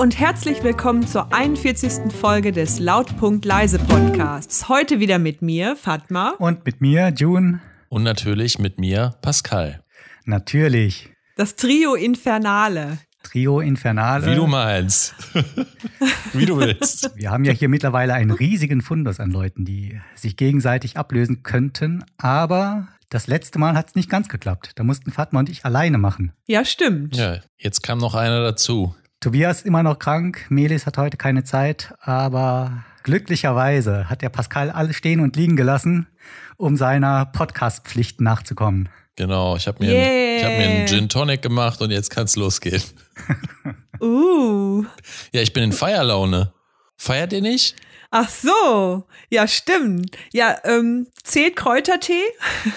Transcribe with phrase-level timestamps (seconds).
[0.00, 2.10] und herzlich willkommen zur 41.
[2.10, 4.66] Folge des Lautpunkt Leise Podcasts.
[4.70, 6.30] Heute wieder mit mir, Fatma.
[6.38, 7.60] Und mit mir, June.
[7.90, 9.84] Und natürlich mit mir, Pascal.
[10.24, 11.10] Natürlich.
[11.36, 12.96] Das Trio Infernale.
[13.22, 14.24] Trio Infernale.
[14.24, 15.14] Wie du meinst.
[16.32, 17.14] Wie du willst.
[17.14, 22.06] Wir haben ja hier mittlerweile einen riesigen Fundus an Leuten, die sich gegenseitig ablösen könnten.
[22.16, 24.72] Aber das letzte Mal hat es nicht ganz geklappt.
[24.76, 26.32] Da mussten Fatma und ich alleine machen.
[26.46, 27.16] Ja, stimmt.
[27.16, 28.94] Ja, jetzt kam noch einer dazu.
[29.22, 34.70] Tobias ist immer noch krank, Melis hat heute keine Zeit, aber glücklicherweise hat der Pascal
[34.70, 36.06] alles stehen und liegen gelassen,
[36.56, 38.88] um seiner Podcast-Pflicht nachzukommen.
[39.16, 40.36] Genau, ich habe mir, Yeah.
[40.38, 42.82] ich hab mir einen Gin Tonic gemacht und jetzt kann's losgehen.
[44.02, 44.82] Uh.
[45.30, 46.54] Ja, ich bin in Feierlaune.
[46.96, 47.76] Feiert ihr nicht?
[48.10, 49.06] Ach so.
[49.28, 50.16] Ja, stimmt.
[50.32, 52.22] Ja, ähm, zählt Kräutertee?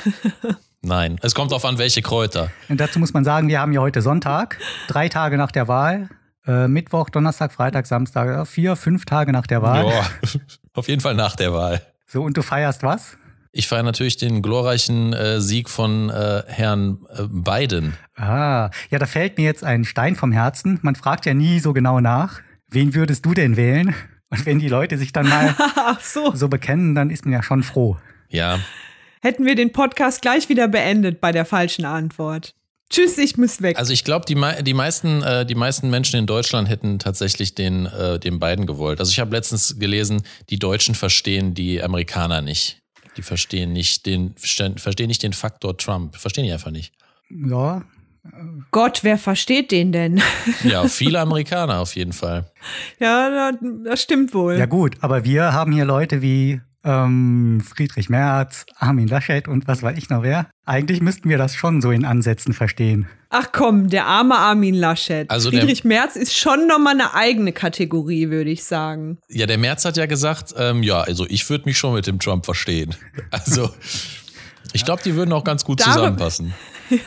[0.81, 1.17] Nein.
[1.21, 2.51] Es kommt darauf an, welche Kräuter.
[2.67, 6.09] Und dazu muss man sagen, wir haben ja heute Sonntag, drei Tage nach der Wahl,
[6.47, 9.87] äh, Mittwoch, Donnerstag, Freitag, Samstag, äh, vier, fünf Tage nach der Wahl.
[9.87, 10.05] Ja,
[10.73, 11.81] auf jeden Fall nach der Wahl.
[12.05, 13.17] So, und du feierst was?
[13.51, 17.93] Ich feiere natürlich den glorreichen äh, Sieg von äh, Herrn äh, Biden.
[18.15, 20.79] Ah, ja, da fällt mir jetzt ein Stein vom Herzen.
[20.81, 23.93] Man fragt ja nie so genau nach, wen würdest du denn wählen?
[24.29, 25.55] Und wenn die Leute sich dann mal
[26.01, 26.33] so.
[26.33, 27.97] so bekennen, dann ist man ja schon froh.
[28.29, 28.59] Ja,
[29.23, 32.55] Hätten wir den Podcast gleich wieder beendet bei der falschen Antwort.
[32.93, 33.77] Tschüss, ich muss weg.
[33.79, 37.87] also ich glaube, die, die, meisten, äh, die meisten Menschen in Deutschland hätten tatsächlich den,
[37.87, 38.99] äh, den Biden gewollt.
[38.99, 42.79] Also ich habe letztens gelesen, die Deutschen verstehen die Amerikaner nicht.
[43.17, 46.15] Die verstehen nicht den, verstehen nicht den Faktor Trump.
[46.17, 46.93] Verstehen die einfach nicht.
[47.29, 47.83] Ja,
[48.71, 50.21] Gott, wer versteht den denn?
[50.63, 52.45] Ja, viele Amerikaner auf jeden Fall.
[52.99, 54.57] ja, da- das stimmt wohl.
[54.57, 59.81] ja gut, aber wir haben hier Leute wie ähm, Friedrich Merz, Armin Laschet und was
[59.83, 60.47] weiß ich noch wer.
[60.65, 63.07] Eigentlich müssten wir das schon so in Ansätzen verstehen.
[63.29, 65.29] Ach komm, der arme Armin Laschet.
[65.29, 69.17] Also der- Friedrich Merz ist schon nochmal eine eigene Kategorie, würde ich sagen.
[69.29, 72.19] Ja, der Merz hat ja gesagt, ähm, ja, also ich würde mich schon mit dem
[72.19, 72.95] Trump verstehen.
[73.31, 73.69] Also
[74.73, 76.53] ich glaube, die würden auch ganz gut Darüber- zusammenpassen.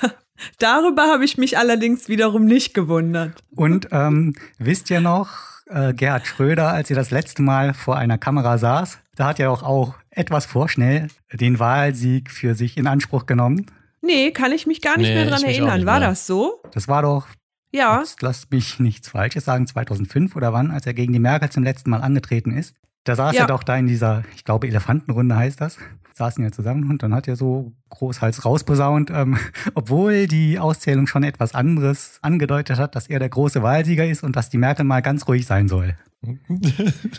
[0.59, 3.33] Darüber habe ich mich allerdings wiederum nicht gewundert.
[3.55, 5.31] Und ähm, wisst ihr noch,
[5.67, 9.51] äh, Gerhard Schröder, als er das letzte Mal vor einer Kamera saß, da hat er
[9.51, 13.67] auch, auch etwas vorschnell den Wahlsieg für sich in Anspruch genommen.
[14.03, 15.77] Nee, kann ich mich gar nicht Nee, mehr dran erinnern.
[15.79, 16.09] nicht War mehr.
[16.11, 16.61] das so?
[16.73, 17.27] Das war doch,
[17.73, 17.99] Ja.
[18.01, 21.65] jetzt lasst mich nichts Falsches sagen, 2005 oder wann, als er gegen die Merkel zum
[21.65, 22.75] letzten Mal angetreten ist.
[23.07, 23.43] Da saß Ja.
[23.43, 25.79] er doch da in dieser, ich glaube, Elefantenrunde heißt das.
[26.15, 29.39] Saßen ja zusammen und dann hat er so großhals rausposaunt, ähm,
[29.75, 34.35] obwohl die Auszählung schon etwas anderes angedeutet hat, dass er der große Wahlsieger ist und
[34.35, 35.95] dass die Merkel mal ganz ruhig sein soll.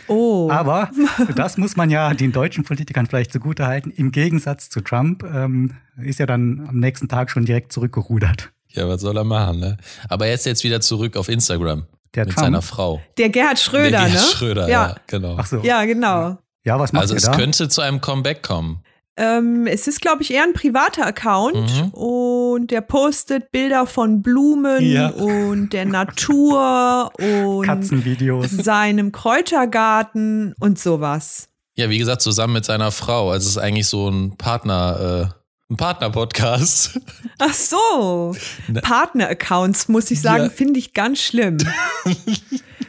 [0.08, 0.50] Oh.
[0.50, 0.90] Aber
[1.36, 3.90] das muss man ja den deutschen Politikern vielleicht zugutehalten.
[3.92, 8.50] Im Gegensatz zu Trump ähm, ist er dann am nächsten Tag schon direkt zurückgerudert.
[8.70, 9.76] Ja, was soll er machen, ne?
[10.08, 12.44] Aber er ist jetzt wieder zurück auf Instagram Der mit Trump?
[12.46, 13.00] seiner Frau.
[13.18, 14.18] Der Gerhard Schröder, Der Gerhard ne?
[14.20, 14.94] Schröder, ja, Ja.
[15.06, 15.36] genau.
[15.38, 15.58] Ach so.
[15.62, 16.38] Ja, genau.
[16.64, 17.32] Ja, was macht Also ihr es da?
[17.36, 18.82] könnte zu einem Comeback kommen.
[19.20, 21.88] Ähm, es ist, glaube ich, eher ein privater Account Mhm.
[21.90, 25.08] und der postet Bilder von Blumen Ja.
[25.08, 28.50] und der Natur und Katzenvideos.
[28.50, 31.48] seinem Kräutergarten und sowas.
[31.76, 33.30] Ja, wie gesagt, zusammen mit seiner Frau.
[33.30, 35.37] Also es ist eigentlich so ein Partner, äh,
[35.70, 36.98] ein Partner-Podcast.
[37.38, 38.34] Ach so.
[38.68, 38.80] Ne.
[38.80, 40.48] Partner-Accounts, muss ich sagen, Ja.
[40.50, 41.58] finde ich ganz schlimm.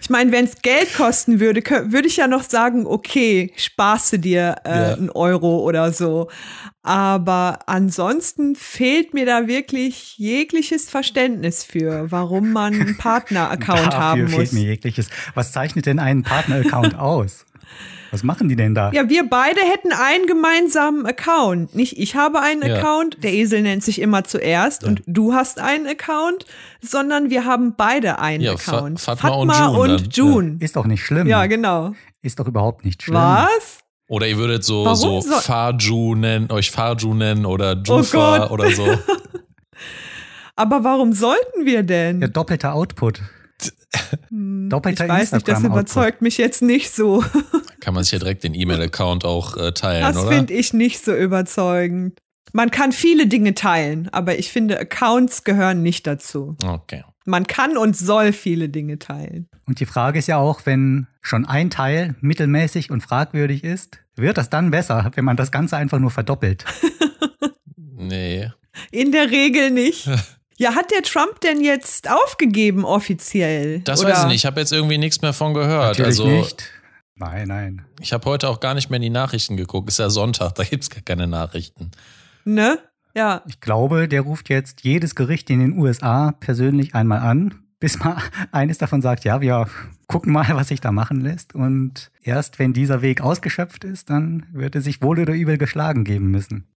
[0.02, 4.20] ich meine, wenn es Geld kosten würde, würde ich ja noch sagen, okay, sparst du
[4.20, 4.94] dir äh, Ja.
[4.94, 6.30] einen Euro oder so.
[6.82, 14.28] Aber ansonsten fehlt mir da wirklich jegliches Verständnis für, warum man einen Partner-Account Dafür haben
[14.30, 14.52] fehlt muss.
[14.54, 15.10] mir jegliches.
[15.34, 17.46] Was zeichnet denn einen Partner-Account aus?
[18.12, 18.92] Was machen die denn da?
[18.92, 21.76] Ja, wir beide hätten einen gemeinsamen Account.
[21.76, 22.76] Nicht ich habe einen Ja.
[22.78, 26.46] Account, der Esel nennt sich immer zuerst und du hast einen Account,
[26.82, 29.00] sondern wir haben beide einen Ja, Fa- Account.
[29.00, 30.16] Fatma und June und.
[30.18, 30.58] June.
[30.60, 31.28] Ist doch nicht schlimm.
[31.28, 31.94] Ja, genau.
[32.22, 33.16] Ist doch überhaupt nicht schlimm.
[33.18, 33.80] Was?
[34.08, 38.52] Oder ihr würdet so, Warum so Farju nennen, euch Farju nennen oder Oh Jufa Gott.
[38.52, 38.88] oder so.
[40.56, 42.22] Aber warum sollten wir denn?
[42.22, 43.22] Ja, doppelter Output.
[44.30, 47.24] Hm, doppelter ich weiß nicht, das überzeugt mich jetzt nicht so.
[47.80, 50.32] Kann man sich ja direkt den E-Mail-Account auch äh, teilen, Das oder?
[50.32, 52.20] finde ich nicht so überzeugend.
[52.52, 56.58] Man kann viele Dinge teilen, aber ich finde, Accounts gehören nicht dazu.
[56.64, 57.04] Okay.
[57.26, 59.48] Man kann und soll viele Dinge teilen.
[59.68, 64.38] Und die Frage ist ja auch, wenn schon ein Teil mittelmäßig und fragwürdig ist, wird
[64.40, 66.66] das dann besser, wenn man das Ganze einfach nur verdoppelt?
[68.02, 68.50] Nee.
[68.92, 70.10] In der Regel nicht.
[70.60, 73.80] Ja, hat der Trump denn jetzt aufgegeben offiziell?
[73.80, 74.10] Das Oder?
[74.10, 74.36] weiß ich nicht.
[74.36, 75.98] Ich habe jetzt irgendwie nichts mehr von gehört.
[75.98, 76.70] Natürlich also nicht.
[77.16, 77.86] Nein, nein.
[78.02, 79.88] ich habe heute auch gar nicht mehr in die Nachrichten geguckt.
[79.88, 81.92] Ist ja Sonntag, da gibt's gar keine Nachrichten.
[82.44, 82.78] Ne?
[83.16, 83.42] Ja.
[83.48, 88.18] Ich glaube, der ruft jetzt jedes Gericht in den USA persönlich einmal an bis mal
[88.52, 89.68] eines davon sagt, ja, wir
[90.08, 91.56] gucken mal, was sich da machen lässt.
[91.56, 96.04] Und erst wenn dieser Weg ausgeschöpft ist, dann wird er sich wohl oder übel geschlagen
[96.04, 96.68] geben müssen.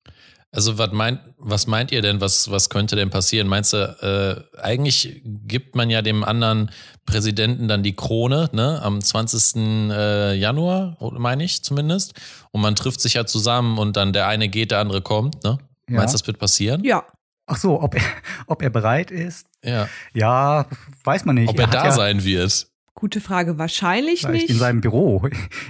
[0.55, 3.47] Also was meint, was meint ihr denn, was, was könnte denn passieren?
[3.47, 6.69] Meinst du, äh, eigentlich gibt man ja dem anderen
[7.07, 9.89] Präsidenten dann die Krone, ne, am 20.
[9.91, 12.13] Äh, Januar, meine ich zumindest.
[12.51, 15.57] Und man trifft sich ja zusammen und dann der eine geht, der andere kommt, ne?
[15.89, 15.97] Ja.
[15.97, 16.83] Meinst du, das wird passieren?
[16.83, 17.03] Ja.
[17.47, 18.03] Ach so, ob er,
[18.47, 19.47] ob er bereit ist?
[19.63, 19.89] Ja.
[20.13, 20.67] Ja,
[21.03, 21.49] weiß man nicht.
[21.49, 22.67] Ob er, er da ja, sein wird.
[22.95, 24.49] Gute Frage, wahrscheinlich Vielleicht nicht.
[24.51, 25.27] In seinem Büro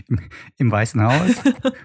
[0.09, 0.19] im,
[0.57, 1.31] im Weißen Haus.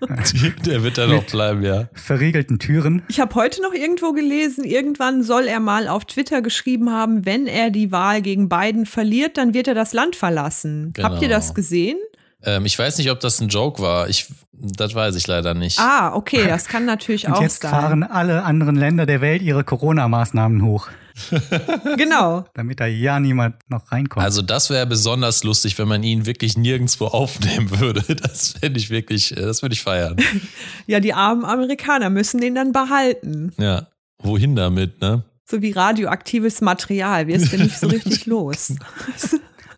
[0.66, 1.88] Der wird da noch bleiben, ja.
[1.92, 3.02] Verriegelten Türen.
[3.08, 7.46] Ich habe heute noch irgendwo gelesen, irgendwann soll er mal auf Twitter geschrieben haben, wenn
[7.46, 10.92] er die Wahl gegen Biden verliert, dann wird er das Land verlassen.
[10.94, 11.08] Genau.
[11.08, 11.98] Habt ihr das gesehen?
[12.42, 14.08] Ähm, ich weiß nicht, ob das ein Joke war.
[14.08, 15.78] Ich, das weiß ich leider nicht.
[15.78, 17.70] Ah, okay, das kann natürlich Und auch jetzt sein.
[17.70, 20.88] fahren alle anderen Länder der Welt ihre Corona-Maßnahmen hoch.
[21.96, 22.44] genau.
[22.54, 24.24] Damit da ja niemand noch reinkommt.
[24.24, 28.14] Also das wäre besonders lustig, wenn man ihn wirklich nirgendwo aufnehmen würde.
[28.14, 30.16] Das fände ich wirklich, äh, das würde ich feiern.
[30.86, 33.52] ja, die armen Amerikaner müssen den dann behalten.
[33.58, 33.88] Ja,
[34.18, 35.22] wohin damit, ne?
[35.44, 38.74] So wie radioaktives Material wirst du nicht so richtig los.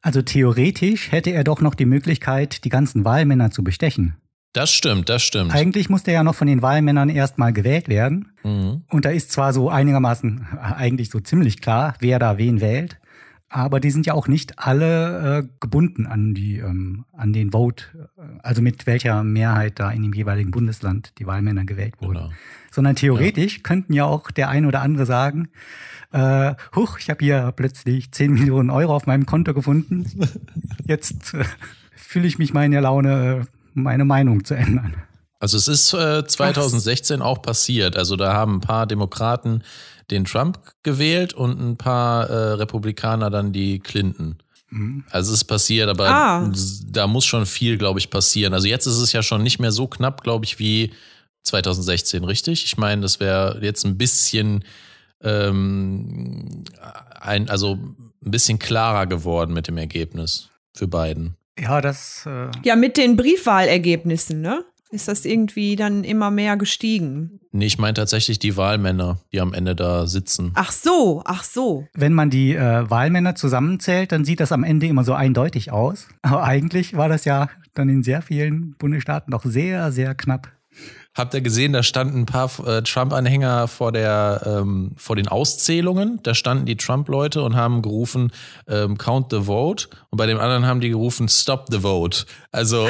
[0.02, 4.16] Also theoretisch hätte er doch noch die Möglichkeit, die ganzen Wahlmänner zu bestechen.
[4.52, 5.54] Das stimmt, das stimmt.
[5.54, 8.32] Eigentlich musste er ja noch von den Wahlmännern erstmal gewählt werden.
[8.42, 8.82] Mhm.
[8.88, 12.98] Und da ist zwar so einigermaßen eigentlich so ziemlich klar, wer da wen wählt,
[13.52, 18.08] aber die sind ja auch nicht alle äh, gebunden an die ähm, an den Vote,
[18.42, 22.14] also mit welcher Mehrheit da in dem jeweiligen Bundesland die Wahlmänner gewählt wurden.
[22.14, 22.30] Genau.
[22.70, 23.62] Sondern theoretisch ja.
[23.64, 25.48] könnten ja auch der ein oder andere sagen,
[26.12, 30.06] äh, huch, ich habe hier plötzlich 10 Millionen Euro auf meinem Konto gefunden.
[30.86, 31.44] Jetzt äh,
[31.96, 34.94] fühle ich mich meine Laune, meine Meinung zu ändern.
[35.38, 37.26] Also es ist äh, 2016 Ach.
[37.26, 37.96] auch passiert.
[37.96, 39.62] Also da haben ein paar Demokraten
[40.10, 44.36] den Trump gewählt und ein paar äh, Republikaner dann die Clinton.
[44.70, 45.04] Mhm.
[45.10, 46.52] Also es ist passiert, aber ah.
[46.86, 48.54] da muss schon viel, glaube ich, passieren.
[48.54, 50.92] Also jetzt ist es ja schon nicht mehr so knapp, glaube ich, wie
[51.44, 52.64] 2016, richtig?
[52.64, 54.64] Ich meine, das wäre jetzt ein bisschen
[55.22, 56.64] ähm,
[57.20, 61.36] ein, also ein bisschen klarer geworden mit dem Ergebnis für beiden.
[61.60, 62.24] Ja, das.
[62.26, 64.64] Äh ja, mit den Briefwahlergebnissen, ne?
[64.92, 67.38] Ist das irgendwie dann immer mehr gestiegen?
[67.52, 70.50] Nee, ich meine tatsächlich die Wahlmänner, die am Ende da sitzen.
[70.54, 71.86] Ach so, ach so.
[71.94, 76.08] Wenn man die äh, Wahlmänner zusammenzählt, dann sieht das am Ende immer so eindeutig aus.
[76.22, 80.48] Aber eigentlich war das ja dann in sehr vielen Bundesstaaten noch sehr, sehr knapp.
[81.12, 86.20] Habt ihr gesehen, da standen ein paar äh, Trump-Anhänger vor der ähm, vor den Auszählungen.
[86.22, 88.32] Da standen die Trump-Leute und haben gerufen
[88.68, 92.26] ähm, Count the Vote und bei dem anderen haben die gerufen Stop the Vote.
[92.52, 92.88] Also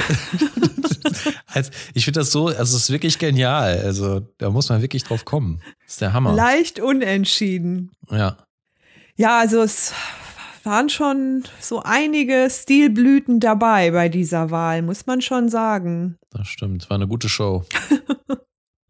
[1.47, 3.81] als, ich finde das so, also es ist wirklich genial.
[3.85, 5.63] Also da muss man wirklich drauf kommen.
[5.85, 6.35] Das ist der Hammer.
[6.35, 7.91] Leicht unentschieden.
[8.11, 8.37] Ja.
[9.17, 9.95] Ja, also es
[10.65, 16.19] waren schon so einige Stilblüten dabei bei dieser Wahl, muss man schon sagen.
[16.31, 17.65] Das stimmt, war eine gute Show.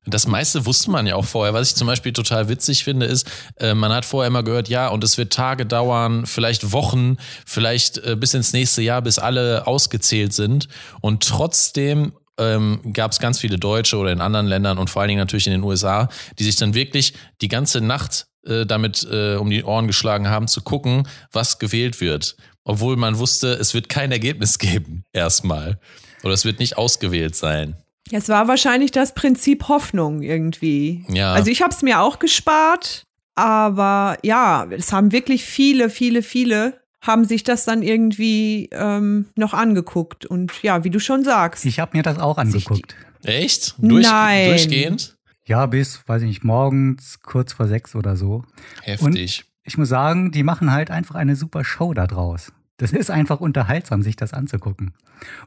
[0.07, 1.53] Das meiste wusste man ja auch vorher.
[1.53, 4.89] Was ich zum Beispiel total witzig finde, ist, äh, man hat vorher immer gehört, ja,
[4.89, 9.67] und es wird Tage dauern, vielleicht Wochen, vielleicht äh, bis ins nächste Jahr, bis alle
[9.67, 10.69] ausgezählt sind.
[11.03, 15.11] Und trotzdem ähm, gab es ganz viele Deutsche oder in anderen Ländern und vor allen
[15.11, 16.09] Dingen natürlich in den USA,
[16.39, 17.13] die sich dann wirklich
[17.43, 22.01] die ganze Nacht äh, damit äh, um die Ohren geschlagen haben, zu gucken, was gewählt
[22.01, 22.37] wird.
[22.65, 25.79] Obwohl man wusste, es wird kein Ergebnis geben, erstmal.
[26.23, 27.77] Oder es wird nicht ausgewählt sein.
[28.13, 31.05] Es war wahrscheinlich das Prinzip Hoffnung irgendwie.
[31.09, 31.33] Ja.
[31.33, 36.81] Also ich habe es mir auch gespart, aber ja, es haben wirklich viele, viele, viele
[37.01, 40.27] haben sich das dann irgendwie ähm, noch angeguckt.
[40.27, 41.65] Und ja, wie du schon sagst.
[41.65, 42.95] Ich habe mir das auch angeguckt.
[43.25, 43.75] Echt?
[43.79, 44.49] Durch, Nein.
[44.51, 45.17] Durchgehend?
[45.51, 48.45] Ja, bis, weiß ich nicht, morgens kurz vor sechs oder so.
[48.83, 49.05] Heftig.
[49.05, 49.17] Und
[49.65, 52.53] ich muss sagen, die machen halt einfach eine super Show da draus.
[52.77, 54.95] Das ist einfach unterhaltsam, sich das anzugucken.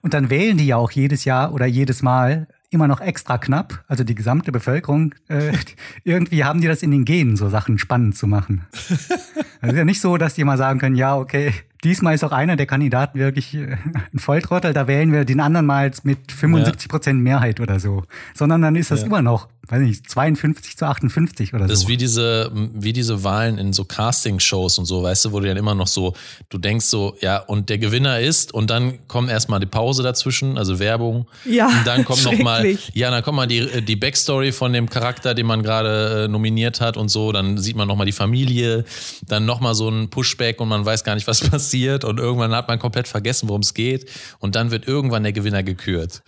[0.01, 3.86] Und dann wählen die ja auch jedes Jahr oder jedes Mal immer noch extra knapp.
[3.88, 5.53] Also die gesamte Bevölkerung, äh,
[6.03, 8.65] irgendwie haben die das in den Genen, so Sachen spannend zu machen.
[8.74, 8.89] Es
[9.62, 11.53] ist ja nicht so, dass die mal sagen können, ja, okay,
[11.84, 13.78] diesmal ist auch einer der Kandidaten wirklich äh,
[14.13, 18.04] ein Volltrottel, da wählen wir den anderen mal mit 75 Prozent Mehrheit oder so.
[18.34, 19.08] Sondern dann ist das ja.
[19.08, 21.74] immer noch, weiß nicht, 52 zu 58 oder das so.
[21.74, 25.40] Das ist wie diese, wie diese Wahlen in so Casting-Shows und so, weißt du, wo
[25.40, 26.13] du dann immer noch so,
[26.50, 30.58] du denkst so, ja, und der Gewinner ist, und dann kommt erstmal die Pause dazwischen,
[30.58, 31.28] also Werbung.
[31.46, 31.68] Ja.
[31.68, 35.46] Und dann kommt nochmal, ja, dann kommt mal die, die Backstory von dem Charakter, den
[35.46, 38.86] man gerade äh, nominiert hat und so, dann sieht man nochmal die Familie,
[39.28, 42.56] dann nochmal so ein Pushback und man weiß gar nicht, was passiert passiert und irgendwann
[42.56, 46.22] hat man komplett vergessen, worum es geht und dann wird irgendwann der Gewinner gekürt.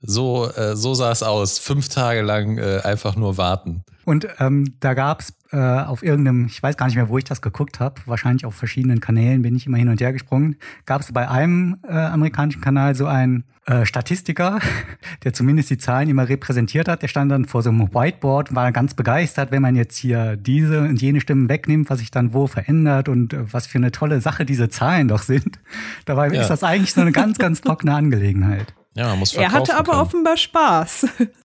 [0.00, 1.58] So, äh, so sah es aus.
[1.58, 3.84] Fünf Tage lang äh, einfach nur warten.
[4.04, 7.42] Und ähm, da gab's äh, auf irgendeinem, ich weiß gar nicht mehr, wo ich das
[7.42, 10.56] geguckt habe, wahrscheinlich auf verschiedenen Kanälen bin ich immer hin und her gesprungen,
[10.86, 14.58] gab es bei einem äh, amerikanischen Kanal so einen äh, Statistiker,
[15.24, 17.02] der zumindest die Zahlen immer repräsentiert hat.
[17.02, 20.36] Der stand dann vor so einem Whiteboard und war ganz begeistert, wenn man jetzt hier
[20.36, 23.90] diese und jene Stimmen wegnimmt, was sich dann wo verändert und äh, was für eine
[23.92, 25.60] tolle Sache diese Zahlen doch sind.
[26.04, 26.42] Dabei ja.
[26.42, 28.74] ist das eigentlich so eine ganz, ganz trockene Angelegenheit.
[28.94, 30.02] Ja, man muss Er hatte aber können.
[30.02, 31.06] offenbar Spaß.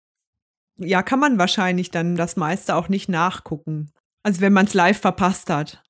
[0.78, 3.90] ja, kann man wahrscheinlich dann das meiste auch nicht nachgucken.
[4.22, 5.82] Also wenn man es live verpasst hat.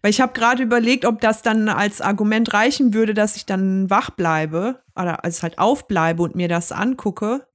[0.00, 3.88] Weil ich habe gerade überlegt, ob das dann als Argument reichen würde, dass ich dann
[3.90, 7.46] wach bleibe oder also halt aufbleibe und mir das angucke.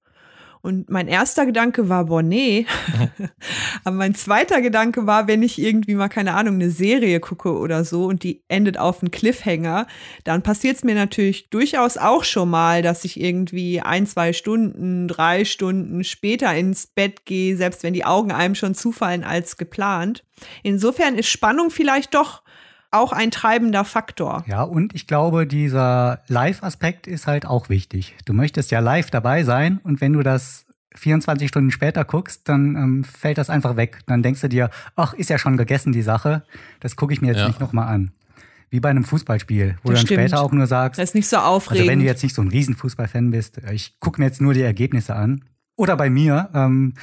[0.68, 2.66] Und mein erster Gedanke war, boah, nee.
[3.86, 7.86] Aber mein zweiter Gedanke war, wenn ich irgendwie mal, keine Ahnung, eine Serie gucke oder
[7.86, 9.88] so und die endet auf einen Cliffhanger,
[10.26, 15.08] dann passiert es mir natürlich durchaus auch schon mal, dass ich irgendwie ein, zwei Stunden,
[15.08, 20.26] drei Stunden später ins Bett gehe, selbst wenn die Augen einem schon zufallen als geplant.
[20.64, 22.44] Insofern ist Spannung vielleicht doch
[22.92, 24.44] auch ein treibender Faktor.
[24.48, 28.16] Ja, und ich glaube, dieser Live-Aspekt ist halt auch wichtig.
[28.26, 30.66] Du möchtest ja live dabei sein und wenn du das
[30.96, 34.00] 24 Stunden später guckst, dann ähm, fällt das einfach weg.
[34.08, 36.44] Dann denkst du dir, ach, ist ja schon gegessen die Sache,
[36.80, 37.48] das gucke ich mir jetzt ja.
[37.48, 38.12] nicht nochmal an.
[38.70, 40.30] Wie bei einem Fußballspiel, wo das du dann stimmt.
[40.30, 41.82] später auch nur sagst, das ist nicht so aufregend.
[41.82, 44.62] Also wenn du jetzt nicht so ein Riesenfußballfan bist, ich gucke mir jetzt nur die
[44.62, 45.46] Ergebnisse an.
[45.78, 46.96] Oder bei mir, ähm,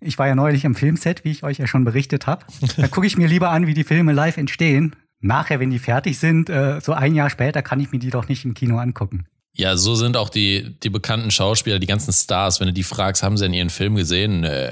[0.00, 2.44] ich war ja neulich am Filmset, wie ich euch ja schon berichtet habe.
[2.76, 6.18] Da gucke ich mir lieber an, wie die Filme live entstehen, nachher, wenn die fertig
[6.18, 9.26] sind, äh, so ein Jahr später, kann ich mir die doch nicht im Kino angucken.
[9.52, 12.60] Ja, so sind auch die, die bekannten Schauspieler, die ganzen Stars.
[12.60, 14.40] Wenn du die fragst, haben sie in ihren Film gesehen?
[14.40, 14.70] Nö.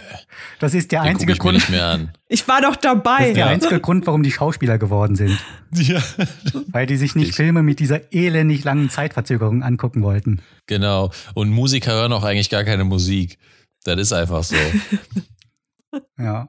[0.61, 1.55] Das ist der einzige ich Grund.
[1.55, 2.13] Nicht mehr an.
[2.31, 3.19] Ich war doch dabei.
[3.19, 5.39] Das ist der einzige Grund, warum die Schauspieler geworden sind.
[5.75, 6.03] Ja.
[6.69, 7.37] Weil die sich nicht ich.
[7.37, 10.41] Filme mit dieser elendig langen Zeitverzögerung angucken wollten.
[10.67, 11.11] Genau.
[11.35, 13.39] Und Musiker hören auch eigentlich gar keine Musik.
[13.85, 14.57] Das ist einfach so.
[16.19, 16.49] ja.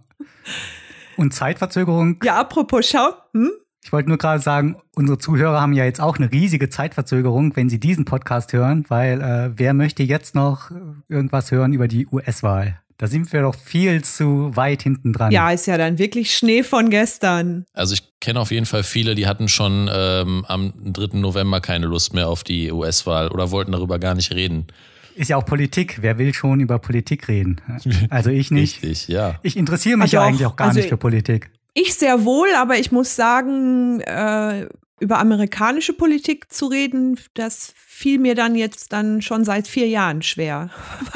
[1.17, 2.19] Und Zeitverzögerung.
[2.23, 3.13] Ja, apropos Schau.
[3.33, 3.51] Hm?
[3.83, 7.69] Ich wollte nur gerade sagen, unsere Zuhörer haben ja jetzt auch eine riesige Zeitverzögerung, wenn
[7.69, 10.71] sie diesen Podcast hören, weil äh, wer möchte jetzt noch
[11.07, 12.79] irgendwas hören über die US-Wahl?
[12.99, 15.31] Da sind wir doch viel zu weit hinten dran.
[15.31, 17.65] Ja, ist ja dann wirklich Schnee von gestern.
[17.73, 21.17] Also ich kenne auf jeden Fall viele, die hatten schon ähm, am 3.
[21.17, 24.67] November keine Lust mehr auf die US-Wahl oder wollten darüber gar nicht reden.
[25.15, 25.99] Ist ja auch Politik.
[26.01, 27.61] Wer will schon über Politik reden?
[28.09, 28.83] Also ich nicht.
[28.83, 29.39] Richtig, ja.
[29.43, 31.51] Ich interessiere mich also ja eigentlich auch gar also nicht für Politik.
[31.73, 34.67] Ich sehr wohl, aber ich muss sagen, äh,
[34.99, 40.21] über amerikanische Politik zu reden, das fiel mir dann jetzt dann schon seit vier Jahren
[40.21, 40.69] schwer.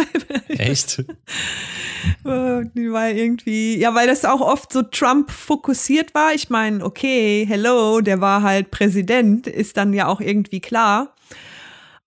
[0.48, 1.04] Echt?
[2.24, 6.34] weil irgendwie, ja, weil das auch oft so Trump fokussiert war.
[6.34, 11.16] Ich meine, okay, hello, der war halt Präsident, ist dann ja auch irgendwie klar.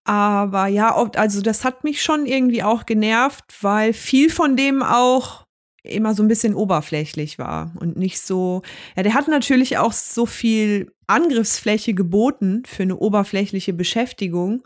[0.04, 5.45] Aber ja, also das hat mich schon irgendwie auch genervt, weil viel von dem auch
[5.88, 8.62] immer so ein bisschen oberflächlich war und nicht so,
[8.96, 14.62] ja, der hat natürlich auch so viel Angriffsfläche geboten für eine oberflächliche Beschäftigung.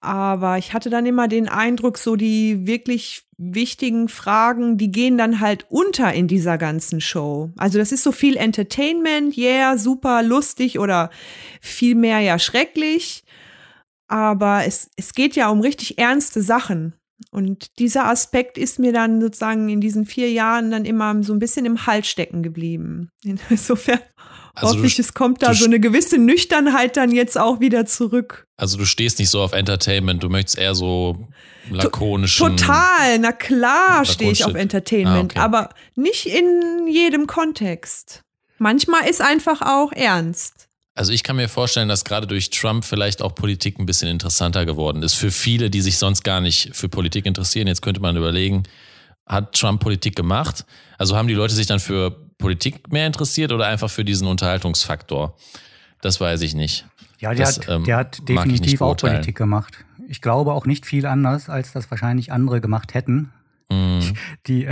[0.00, 5.40] Aber ich hatte dann immer den Eindruck, so die wirklich wichtigen Fragen, die gehen dann
[5.40, 7.50] halt unter in dieser ganzen Show.
[7.56, 11.10] Also das ist so viel Entertainment, yeah, super lustig oder
[11.60, 13.24] viel mehr ja schrecklich.
[14.08, 16.94] Aber es, es geht ja um richtig ernste Sachen.
[17.32, 21.38] Und dieser Aspekt ist mir dann sozusagen in diesen vier Jahren dann immer so ein
[21.38, 23.10] bisschen im Hals stecken geblieben.
[23.50, 24.00] Insofern
[24.54, 28.46] also hoffe ich, es kommt da so eine gewisse Nüchternheit dann jetzt auch wieder zurück.
[28.56, 31.28] Also du stehst nicht so auf Entertainment, du möchtest eher so
[31.70, 32.56] lakonischen.
[32.56, 35.38] Total, na klar stehe ich auf Entertainment, ah, okay.
[35.38, 38.22] aber nicht in jedem Kontext.
[38.58, 40.59] Manchmal ist einfach auch ernst.
[40.94, 44.66] Also ich kann mir vorstellen, dass gerade durch Trump vielleicht auch Politik ein bisschen interessanter
[44.66, 45.14] geworden ist.
[45.14, 47.68] Für viele, die sich sonst gar nicht für Politik interessieren.
[47.68, 48.64] Jetzt könnte man überlegen,
[49.26, 50.66] hat Trump Politik gemacht?
[50.98, 55.36] Also haben die Leute sich dann für Politik mehr interessiert oder einfach für diesen Unterhaltungsfaktor?
[56.00, 56.86] Das weiß ich nicht.
[57.20, 59.84] Ja, der, das, hat, ähm, der hat definitiv auch Politik gemacht.
[60.08, 63.30] Ich glaube auch nicht viel anders, als das wahrscheinlich andere gemacht hätten,
[63.70, 64.00] mm.
[64.48, 64.68] die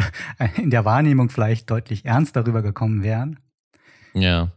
[0.57, 3.39] in der Wahrnehmung vielleicht deutlich ernst darüber gekommen wären.
[4.15, 4.51] Ja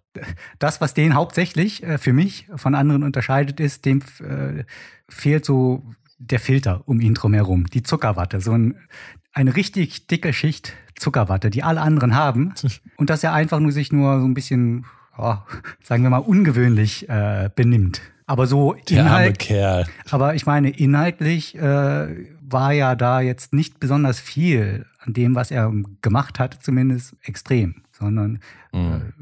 [0.59, 4.63] das, was den hauptsächlich äh, für mich von anderen unterscheidet, ist, dem äh,
[5.09, 5.83] fehlt so
[6.17, 8.75] der Filter um ihn drumherum, die Zuckerwatte, so ein,
[9.33, 12.53] eine richtig dicke Schicht Zuckerwatte, die alle anderen haben.
[12.97, 14.85] Und dass er einfach nur sich nur so ein bisschen,
[15.17, 15.35] oh,
[15.83, 18.01] sagen wir mal, ungewöhnlich äh, benimmt.
[18.27, 19.87] Aber so der Inhalt, Kerl.
[20.09, 25.51] Aber ich meine, inhaltlich äh, war ja da jetzt nicht besonders viel an dem, was
[25.51, 28.39] er gemacht hat, zumindest extrem, sondern
[28.71, 29.13] mhm.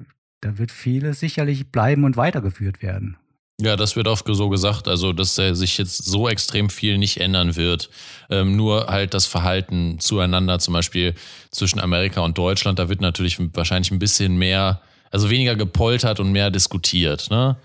[0.41, 3.17] Äh, da wird vieles sicherlich bleiben und weitergeführt werden.
[3.61, 7.19] Ja, das wird oft so gesagt, also dass er sich jetzt so extrem viel nicht
[7.19, 7.89] ändern wird.
[8.29, 11.13] Ähm, nur halt das Verhalten zueinander, zum Beispiel
[11.51, 14.81] zwischen Amerika und Deutschland, da wird natürlich wahrscheinlich ein bisschen mehr,
[15.11, 17.29] also weniger gepoltert und mehr diskutiert.
[17.31, 17.57] Ne?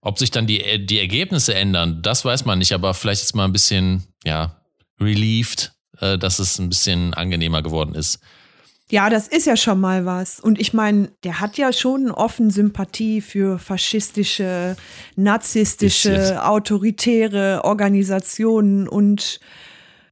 [0.00, 3.44] Ob sich dann die, die Ergebnisse ändern, das weiß man nicht, aber vielleicht ist mal
[3.44, 4.56] ein bisschen, ja,
[4.98, 8.20] relieved, äh, dass es ein bisschen angenehmer geworden ist.
[8.88, 10.38] Ja, das ist ja schon mal was.
[10.38, 14.76] Und ich meine, der hat ja schon offen Sympathie für faschistische,
[15.16, 19.40] narzisstische, autoritäre Organisationen und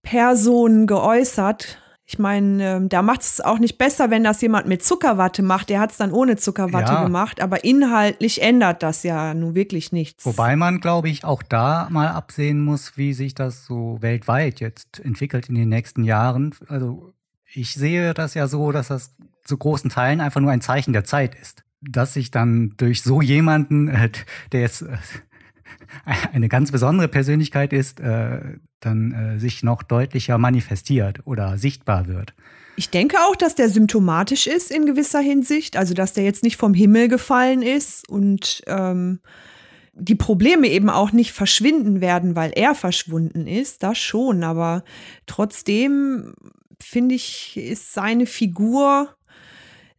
[0.03, 1.79] Personen geäußert.
[2.07, 5.71] Ich meine, ähm, da macht es auch nicht besser, wenn das jemand mit Zuckerwatte macht.
[5.71, 7.05] Der hat es dann ohne Zuckerwatte ja.
[7.05, 10.27] gemacht, aber inhaltlich ändert das ja nun wirklich nichts.
[10.27, 15.01] Wobei man, glaube ich, auch da mal absehen muss, wie sich das so weltweit jetzt
[15.01, 16.55] entwickelt in den nächsten Jahren.
[16.69, 17.14] Also
[17.55, 21.05] ich sehe das ja so, dass das zu großen Teilen einfach nur ein Zeichen der
[21.05, 21.65] Zeit ist.
[21.81, 24.11] Dass sich dann durch so jemanden, äh,
[24.53, 24.97] der jetzt äh,
[26.33, 28.41] eine ganz besondere Persönlichkeit ist, äh,
[28.81, 32.35] dann äh, sich noch deutlicher manifestiert oder sichtbar wird.
[32.77, 36.57] Ich denke auch, dass der symptomatisch ist in gewisser Hinsicht, also dass der jetzt nicht
[36.57, 39.21] vom Himmel gefallen ist und ähm,
[39.93, 44.83] die Probleme eben auch nicht verschwinden werden, weil er verschwunden ist, das schon, aber
[45.27, 46.35] trotzdem
[46.85, 49.15] finde ich, ist seine Figur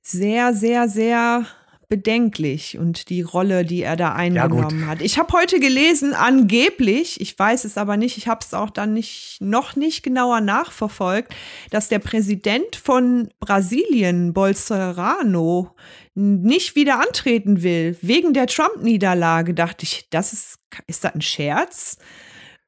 [0.02, 1.46] sehr, sehr, sehr
[1.88, 5.02] bedenklich und die Rolle, die er da eingenommen ja, hat.
[5.02, 8.94] Ich habe heute gelesen, angeblich, ich weiß es aber nicht, ich habe es auch dann
[8.94, 11.34] nicht noch nicht genauer nachverfolgt,
[11.70, 15.76] dass der Präsident von Brasilien, Bolsonaro,
[16.16, 19.54] nicht wieder antreten will wegen der Trump-Niederlage.
[19.54, 21.98] Dachte ich, das ist ist das ein Scherz?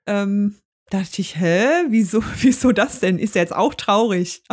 [0.05, 0.55] Ähm,
[0.89, 3.19] dachte ich, hä, wieso, wieso das denn?
[3.19, 4.43] Ist ja jetzt auch traurig.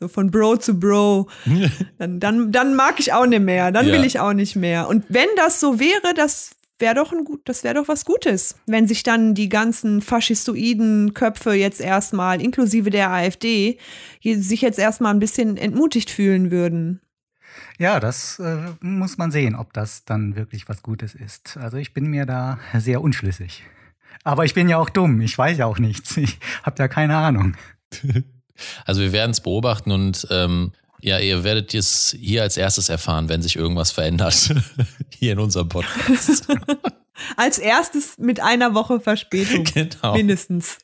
[0.00, 1.28] So von Bro zu Bro.
[1.98, 3.70] Dann, dann, dann mag ich auch nicht mehr.
[3.70, 3.92] Dann ja.
[3.92, 4.88] will ich auch nicht mehr.
[4.88, 8.56] Und wenn das so wäre, das wäre doch ein gut, das wäre doch was Gutes,
[8.66, 13.78] wenn sich dann die ganzen faschistoiden Köpfe jetzt erstmal, inklusive der AfD,
[14.20, 17.00] sich jetzt erstmal ein bisschen entmutigt fühlen würden.
[17.78, 21.56] Ja, das äh, muss man sehen, ob das dann wirklich was Gutes ist.
[21.56, 23.62] Also ich bin mir da sehr unschlüssig.
[24.24, 25.20] Aber ich bin ja auch dumm.
[25.20, 26.16] Ich weiß ja auch nichts.
[26.22, 27.56] Ich habe ja keine Ahnung.
[28.84, 33.28] Also wir werden es beobachten und ähm, ja, ihr werdet es hier als erstes erfahren,
[33.28, 34.54] wenn sich irgendwas verändert.
[35.10, 36.46] hier in unserem Podcast.
[37.36, 39.64] als erstes mit einer Woche Verspätung.
[39.64, 40.14] Genau.
[40.14, 40.78] Mindestens.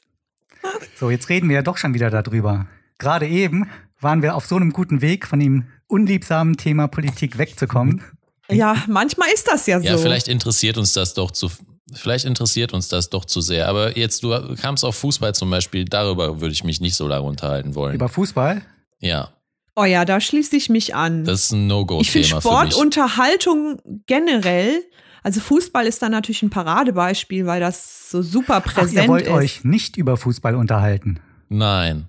[0.98, 2.66] So, jetzt reden wir ja doch schon wieder darüber.
[2.98, 8.02] Gerade eben waren wir auf so einem guten Weg, von dem unliebsamen Thema Politik wegzukommen.
[8.50, 9.86] Ja, manchmal ist das ja so.
[9.86, 11.50] Ja, vielleicht interessiert uns das doch zu
[11.94, 13.68] Vielleicht interessiert uns das doch zu sehr.
[13.68, 17.27] Aber jetzt, du kamst auf Fußball zum Beispiel, darüber würde ich mich nicht so lange
[17.27, 17.94] unterhalten wollen.
[17.94, 18.62] Über Fußball?
[18.98, 19.31] Ja.
[19.74, 21.24] Oh ja, da schließe ich mich an.
[21.24, 22.01] Das ist ein No-Go-Thema.
[22.03, 24.83] Ich finde Sportunterhaltung generell,
[25.22, 29.27] also Fußball ist da natürlich ein Paradebeispiel, weil das so super präsent Ach, ihr wollt
[29.27, 29.33] ist.
[29.33, 31.20] euch nicht über Fußball unterhalten.
[31.48, 32.09] Nein.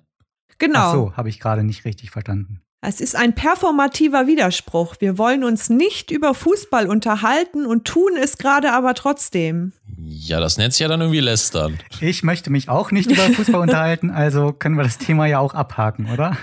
[0.57, 0.79] Genau.
[0.79, 2.61] Ach so, habe ich gerade nicht richtig verstanden.
[2.81, 4.95] Es ist ein performativer Widerspruch.
[4.99, 9.73] Wir wollen uns nicht über Fußball unterhalten und tun es gerade aber trotzdem.
[9.97, 11.77] Ja, das nennt sich ja dann irgendwie lästern.
[11.99, 15.53] Ich möchte mich auch nicht über Fußball unterhalten, also können wir das Thema ja auch
[15.53, 16.37] abhaken, oder?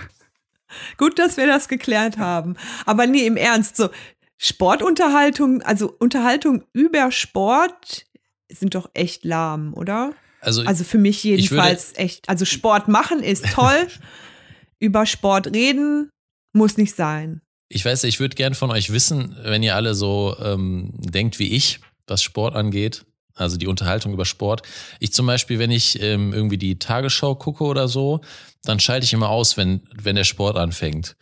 [0.99, 2.57] Gut, dass wir das geklärt haben.
[2.85, 3.89] Aber nee, im Ernst, so
[4.37, 8.05] Sportunterhaltung, also Unterhaltung über Sport
[8.53, 10.13] sind doch echt lahm, oder?
[10.43, 12.29] Also, also für mich jedenfalls echt.
[12.29, 13.87] Also Sport machen ist toll.
[14.79, 16.11] über Sport reden
[16.57, 17.41] muss nicht sein.
[17.69, 21.55] Ich weiß, ich würde gern von euch wissen, wenn ihr alle so ähm, denkt wie
[21.55, 24.63] ich, was Sport angeht, also die Unterhaltung über Sport.
[25.01, 28.21] Ich zum Beispiel, wenn ich ähm, irgendwie die Tagesschau gucke oder so,
[28.63, 31.17] dann schalte ich immer aus, wenn, wenn der Sport anfängt.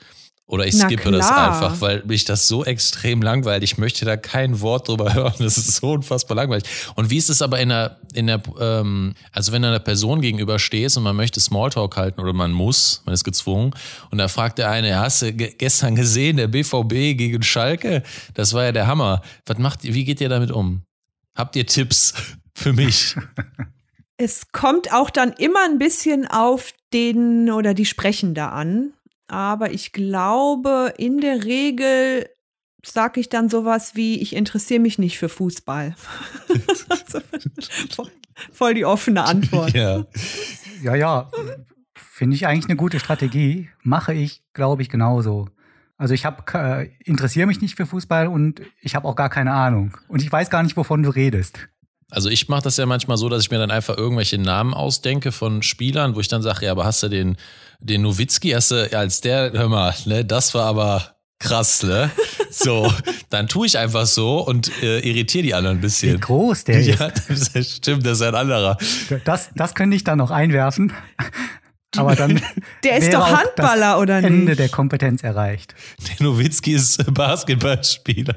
[0.47, 3.63] Oder ich skippe das einfach, weil mich das so extrem langweilt.
[3.63, 5.35] Ich möchte da kein Wort drüber hören.
[5.39, 6.65] Das ist so unfassbar langweilig.
[6.97, 10.21] Und wie ist es aber in der, in der, ähm, also wenn du einer Person
[10.21, 13.75] gegenüber stehst und man möchte Smalltalk halten oder man muss, man ist gezwungen,
[14.11, 18.03] und da fragt der eine, hast du gestern gesehen, der BVB gegen Schalke?
[18.35, 19.23] Das war ja der Hammer.
[19.47, 20.83] Was macht, wie geht ihr damit um?
[21.35, 22.13] Habt ihr Tipps
[22.55, 23.17] für mich?
[24.19, 28.93] Es kommt auch dann immer ein bisschen auf den oder die Sprechende an
[29.27, 32.29] aber ich glaube, in der Regel
[32.85, 35.95] sage ich dann sowas wie, ich interessiere mich nicht für Fußball.
[37.91, 38.11] voll,
[38.53, 39.73] voll, die offene Antwort.
[39.73, 40.05] Ja,
[40.83, 41.31] ja, ja
[41.95, 43.71] finde ich eigentlich eine gute Strategie.
[43.83, 45.49] Mache ich, glaube ich, genauso.
[45.97, 49.53] Also ich habe äh, interessiere mich nicht für Fußball und ich habe auch gar keine
[49.53, 49.97] Ahnung.
[50.09, 51.69] Und ich weiß gar nicht, wovon du redest.
[52.11, 55.33] Also ich mache das ja manchmal so, dass ich mir dann einfach irgendwelche Namen ausdenke
[55.33, 57.37] von Spielern, wo ich dann sage, ja, aber hast du den,
[57.81, 62.11] den Nowitzki, hast du, ja, als der, hör mal, ne, das war aber krass, ne?
[62.57, 62.93] So,
[63.31, 66.15] dann tue ich einfach so und äh, irritiere die anderen ein bisschen.
[66.15, 67.53] Wie groß der ja, ist.
[67.57, 68.79] das stimmt, das ist ein anderer.
[69.25, 70.93] Das, das könnte ich dann noch einwerfen.
[71.97, 72.41] Aber dann
[72.85, 74.61] Der ist doch Handballer, oder Ende nicht?
[74.61, 75.75] der Kompetenz erreicht.
[75.99, 78.37] Der Nowitzki ist Basketballspieler.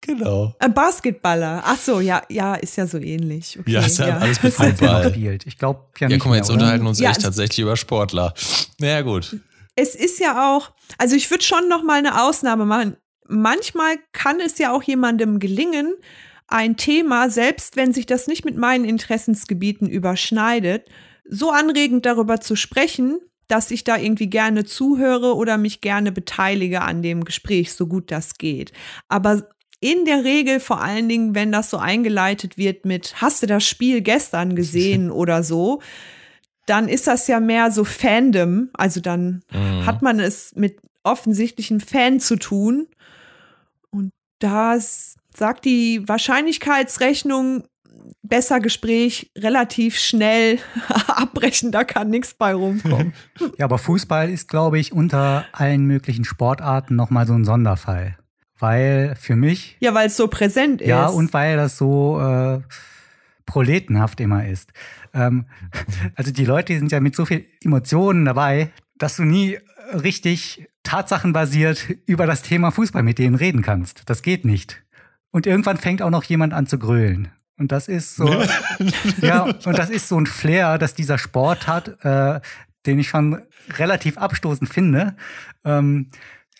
[0.00, 0.54] Genau.
[0.58, 1.62] Ein Basketballer.
[1.64, 3.58] Ach so, ja, ja, ist ja so ähnlich.
[3.60, 5.10] Okay, Ja, ist ja alles mit Fußball.
[5.10, 5.46] spielt.
[5.46, 6.54] Ich glaube ja Ja, nicht guck mal, mehr, jetzt oder?
[6.60, 8.34] unterhalten uns Ja, echt tatsächlich über Sportler.
[8.78, 9.36] Naja, gut.
[9.76, 12.96] es ist ja auch, also ich würde schon noch mal eine Ausnahme machen.
[13.28, 15.94] Manchmal kann es ja auch jemandem gelingen,
[16.48, 20.88] ein Thema, selbst wenn sich das nicht mit meinen Interessensgebieten überschneidet,
[21.28, 26.82] so anregend darüber zu sprechen, dass ich da irgendwie gerne zuhöre oder mich gerne beteilige
[26.82, 28.72] an dem Gespräch, so gut das geht.
[29.08, 29.48] Aber
[29.80, 33.66] in der Regel vor allen Dingen, wenn das so eingeleitet wird mit, hast du das
[33.66, 35.80] Spiel gestern gesehen oder so,
[36.66, 38.68] dann ist das ja mehr so Fandom.
[38.74, 39.86] Also dann Mhm.
[39.86, 42.86] hat man es mit offensichtlichem Fan zu tun.
[43.90, 44.76] Und da
[45.34, 47.64] sagt die Wahrscheinlichkeitsrechnung,
[48.22, 50.58] besser Gespräch, relativ schnell
[51.08, 53.14] abbrechen, da kann nichts bei rumkommen.
[53.58, 58.16] Ja, aber Fußball ist, glaube ich, unter allen möglichen Sportarten nochmal so ein Sonderfall.
[58.60, 60.88] Weil für mich, Ja, weil es so präsent ist.
[60.88, 62.60] ja, und weil das so äh,
[63.46, 64.72] proletenhaft immer ist.
[65.14, 65.46] Ähm,
[66.14, 69.58] also die Leute sind ja mit so viel Emotionen dabei, dass du nie
[69.92, 74.02] richtig tatsachenbasiert über das Thema Fußball mit denen reden kannst.
[74.06, 74.82] Das geht nicht.
[75.30, 77.28] Und irgendwann fängt auch noch jemand an zu grölen.
[77.56, 78.26] Und das ist so,
[79.20, 82.40] ja, und das ist so ein Flair, dass dieser Sport hat, äh,
[82.86, 83.42] den ich schon
[83.78, 85.14] relativ abstoßend finde.
[85.64, 86.08] Ähm,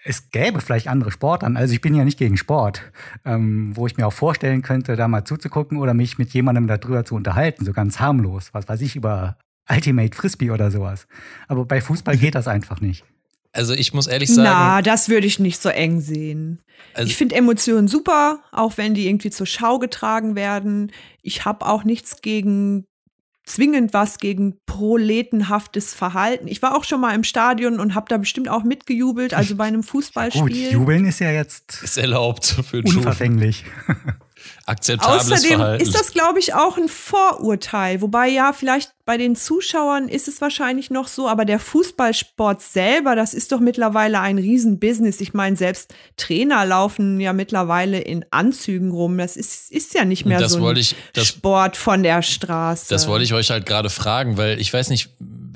[0.04, 1.56] es gäbe vielleicht andere Sportarten.
[1.56, 2.82] Also ich bin ja nicht gegen Sport,
[3.24, 7.04] ähm, wo ich mir auch vorstellen könnte, da mal zuzugucken oder mich mit jemandem darüber
[7.04, 9.36] zu unterhalten, so ganz harmlos, was weiß ich, über
[9.68, 11.06] Ultimate Frisbee oder sowas.
[11.48, 13.04] Aber bei Fußball geht das einfach nicht.
[13.52, 16.60] Also ich muss ehrlich sagen, Na, das würde ich nicht so eng sehen.
[16.94, 20.92] Also- ich finde Emotionen super, auch wenn die irgendwie zur Schau getragen werden.
[21.22, 22.86] Ich habe auch nichts gegen
[23.50, 26.46] zwingend was gegen proletenhaftes Verhalten.
[26.48, 29.64] Ich war auch schon mal im Stadion und habe da bestimmt auch mitgejubelt, also bei
[29.64, 30.72] einem Gut, Fußballspiel.
[30.72, 32.98] jubeln ist ja jetzt ist erlaubt für einen Schuh.
[32.98, 33.64] unverfänglich.
[34.70, 35.82] Akzeptables Außerdem Verhalten.
[35.82, 38.00] ist das, glaube ich, auch ein Vorurteil.
[38.00, 43.16] Wobei ja, vielleicht bei den Zuschauern ist es wahrscheinlich noch so, aber der Fußballsport selber,
[43.16, 45.20] das ist doch mittlerweile ein Riesenbusiness.
[45.20, 49.18] Ich meine, selbst Trainer laufen ja mittlerweile in Anzügen rum.
[49.18, 52.86] Das ist, ist ja nicht mehr so ein ich- das- Sport von der Straße.
[52.90, 55.10] Das wollte ich euch halt gerade fragen, weil ich weiß nicht,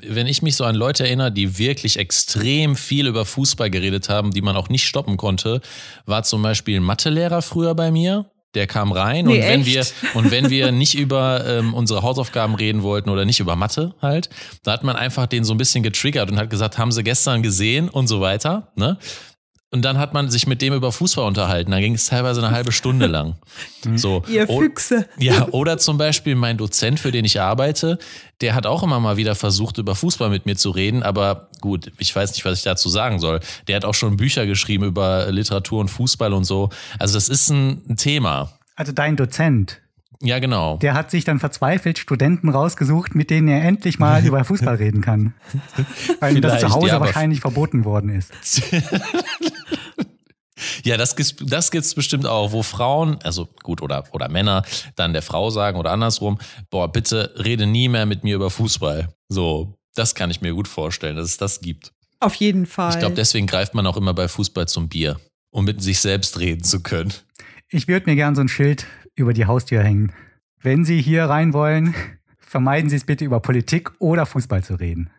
[0.07, 4.31] wenn ich mich so an Leute erinnere, die wirklich extrem viel über Fußball geredet haben,
[4.31, 5.61] die man auch nicht stoppen konnte,
[6.05, 8.29] war zum Beispiel ein Mathelehrer früher bei mir.
[8.55, 9.93] Der kam rein Nee, und wenn echt?
[10.03, 13.93] wir und wenn wir nicht über ähm, unsere Hausaufgaben reden wollten oder nicht über Mathe
[14.01, 14.29] halt,
[14.63, 17.43] da hat man einfach den so ein bisschen getriggert und hat gesagt, haben sie gestern
[17.43, 18.71] gesehen und so weiter.
[18.75, 18.97] Ne?
[19.71, 21.71] Und dann hat man sich mit dem über Fußball unterhalten.
[21.71, 23.35] Da ging es teilweise eine halbe Stunde lang.
[23.95, 24.23] So.
[24.27, 25.07] Ihr Füchse.
[25.19, 27.99] ja, oder zum Beispiel mein Dozent, für den ich arbeite,
[28.41, 31.91] der hat auch immer mal wieder versucht, über Fußball mit mir zu reden, aber gut,
[31.99, 33.41] ich weiß nicht, was ich dazu sagen soll.
[33.67, 36.69] Der hat auch schon Bücher geschrieben über Literatur und Fußball und so.
[36.97, 38.53] Also das ist ein Thema.
[38.75, 39.81] Also dein Dozent,
[40.25, 40.77] Ja, genau.
[40.77, 45.01] der hat sich dann verzweifelt Studenten rausgesucht, mit denen er endlich mal über Fußball reden
[45.01, 45.33] kann.
[46.19, 48.33] Weil ihm das zu Hause ja, wahrscheinlich verboten worden ist.
[50.83, 54.63] Ja, das gibt's, das gibt's bestimmt auch, wo Frauen, also gut, oder, oder Männer,
[54.95, 56.37] dann der Frau sagen oder andersrum,
[56.69, 59.09] boah, bitte rede nie mehr mit mir über Fußball.
[59.27, 61.91] So, das kann ich mir gut vorstellen, dass es das gibt.
[62.19, 62.91] Auf jeden Fall.
[62.91, 65.19] Ich glaube, deswegen greift man auch immer bei Fußball zum Bier,
[65.51, 67.13] um mit sich selbst reden zu können.
[67.69, 70.11] Ich würde mir gern so ein Schild über die Haustür hängen.
[70.61, 71.93] Wenn Sie hier rein wollen,
[72.37, 75.09] vermeiden Sie es bitte über Politik oder Fußball zu reden.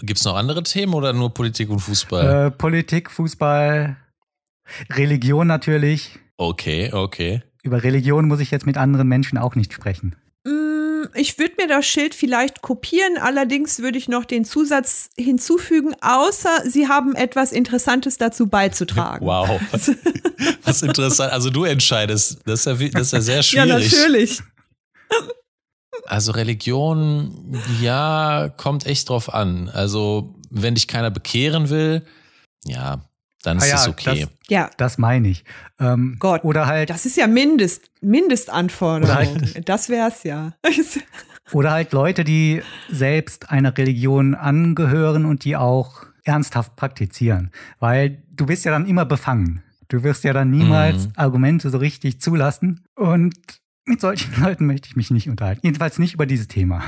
[0.00, 2.46] Gibt's noch andere Themen oder nur Politik und Fußball?
[2.46, 3.96] Äh, Politik, Fußball,
[4.90, 6.18] Religion natürlich.
[6.36, 7.42] Okay, okay.
[7.62, 10.16] Über Religion muss ich jetzt mit anderen Menschen auch nicht sprechen.
[10.44, 10.71] Mm,
[11.14, 16.62] Ich würde mir das Schild vielleicht kopieren, allerdings würde ich noch den Zusatz hinzufügen, außer
[16.68, 19.24] Sie haben etwas Interessantes dazu beizutragen.
[19.26, 19.60] Wow.
[20.64, 21.32] Was interessant.
[21.32, 22.38] Also du entscheidest.
[22.44, 23.92] Das ist ja, das ist ja sehr Ja, schwierig.
[23.92, 24.40] natürlich.
[26.06, 29.68] Also Religion, ja, kommt echt drauf an.
[29.68, 32.02] Also wenn dich keiner bekehren will,
[32.64, 33.04] ja,
[33.42, 34.26] dann ist Ah ja, es okay.
[34.48, 35.44] Ja, Das meine ich.
[35.80, 36.44] Ähm, Gott.
[36.44, 39.14] Oder halt, das ist ja Mindest, Mindestanforderung.
[39.14, 40.52] Halt- das wär's ja.
[41.52, 47.50] oder halt Leute, die selbst einer Religion angehören und die auch ernsthaft praktizieren.
[47.80, 49.62] Weil du bist ja dann immer befangen.
[49.88, 51.12] Du wirst ja dann niemals Mhm.
[51.16, 52.80] Argumente so richtig zulassen.
[52.94, 53.34] Und
[53.84, 55.60] mit solchen Leuten möchte ich mich nicht unterhalten.
[55.64, 56.82] Jedenfalls nicht über dieses Thema.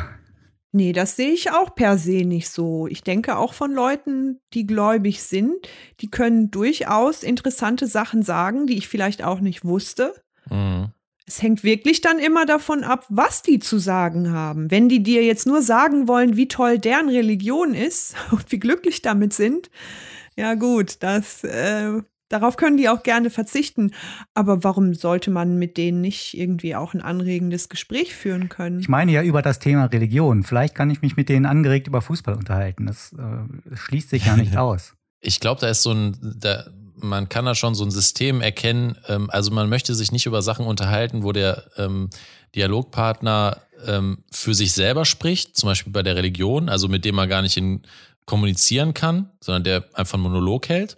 [0.76, 2.88] Nee, das sehe ich auch per se nicht so.
[2.88, 5.68] Ich denke auch von Leuten, die gläubig sind,
[6.00, 10.12] die können durchaus interessante Sachen sagen, die ich vielleicht auch nicht wusste.
[10.50, 10.88] Mhm.
[11.26, 14.68] Es hängt wirklich dann immer davon ab, was die zu sagen haben.
[14.68, 19.00] Wenn die dir jetzt nur sagen wollen, wie toll deren Religion ist und wie glücklich
[19.00, 19.70] damit sind,
[20.34, 23.92] ja gut, das äh, Darauf können die auch gerne verzichten.
[24.32, 28.80] Aber warum sollte man mit denen nicht irgendwie auch ein anregendes Gespräch führen können?
[28.80, 30.42] Ich meine ja über das Thema Religion.
[30.42, 32.86] Vielleicht kann ich mich mit denen angeregt über Fußball unterhalten.
[32.86, 34.94] Das, äh, schließt sich ja nicht aus.
[35.20, 36.64] Ich glaube, da ist so ein, da,
[36.96, 38.96] man kann da schon so ein System erkennen.
[39.06, 42.08] Ähm, also man möchte sich nicht über Sachen unterhalten, wo der ähm,
[42.54, 47.28] Dialogpartner ähm, für sich selber spricht, zum Beispiel bei der Religion, also mit dem man
[47.28, 47.82] gar nicht in,
[48.26, 50.96] kommunizieren kann, sondern der einfach einen Monolog hält.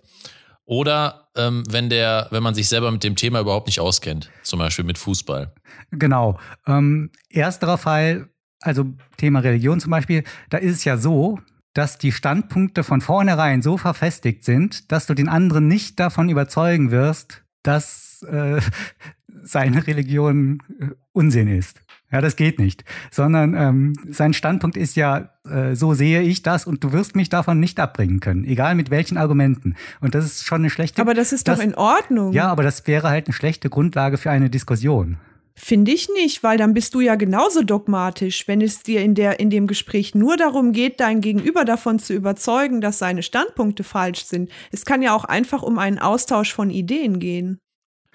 [0.66, 4.59] Oder ähm, wenn der, wenn man sich selber mit dem Thema überhaupt nicht auskennt, zum
[4.59, 5.55] Beispiel mit Fußball.
[5.92, 6.38] Genau.
[6.66, 8.29] Ähm, ersterer Fall,
[8.61, 8.85] also
[9.16, 11.38] Thema Religion zum Beispiel, da ist es ja so,
[11.72, 16.90] dass die Standpunkte von vornherein so verfestigt sind, dass du den anderen nicht davon überzeugen
[16.90, 18.61] wirst, dass äh,
[19.42, 21.81] seine Religion äh, Unsinn ist.
[22.16, 22.83] Ja, das geht nicht.
[23.11, 27.29] Sondern ähm, sein Standpunkt ist ja, äh, so sehe ich das und du wirst mich
[27.29, 29.74] davon nicht abbringen können, egal mit welchen Argumenten.
[30.00, 31.02] Und das ist schon eine schlechte.
[31.02, 32.33] Aber das ist das, doch in Ordnung.
[32.33, 35.18] Ja, aber das wäre halt eine schlechte Grundlage für eine Diskussion.
[35.55, 39.38] Finde ich nicht, weil dann bist du ja genauso dogmatisch, wenn es dir in, der,
[39.38, 44.24] in dem Gespräch nur darum geht, dein Gegenüber davon zu überzeugen, dass seine Standpunkte falsch
[44.24, 44.48] sind.
[44.72, 47.59] Es kann ja auch einfach um einen Austausch von Ideen gehen.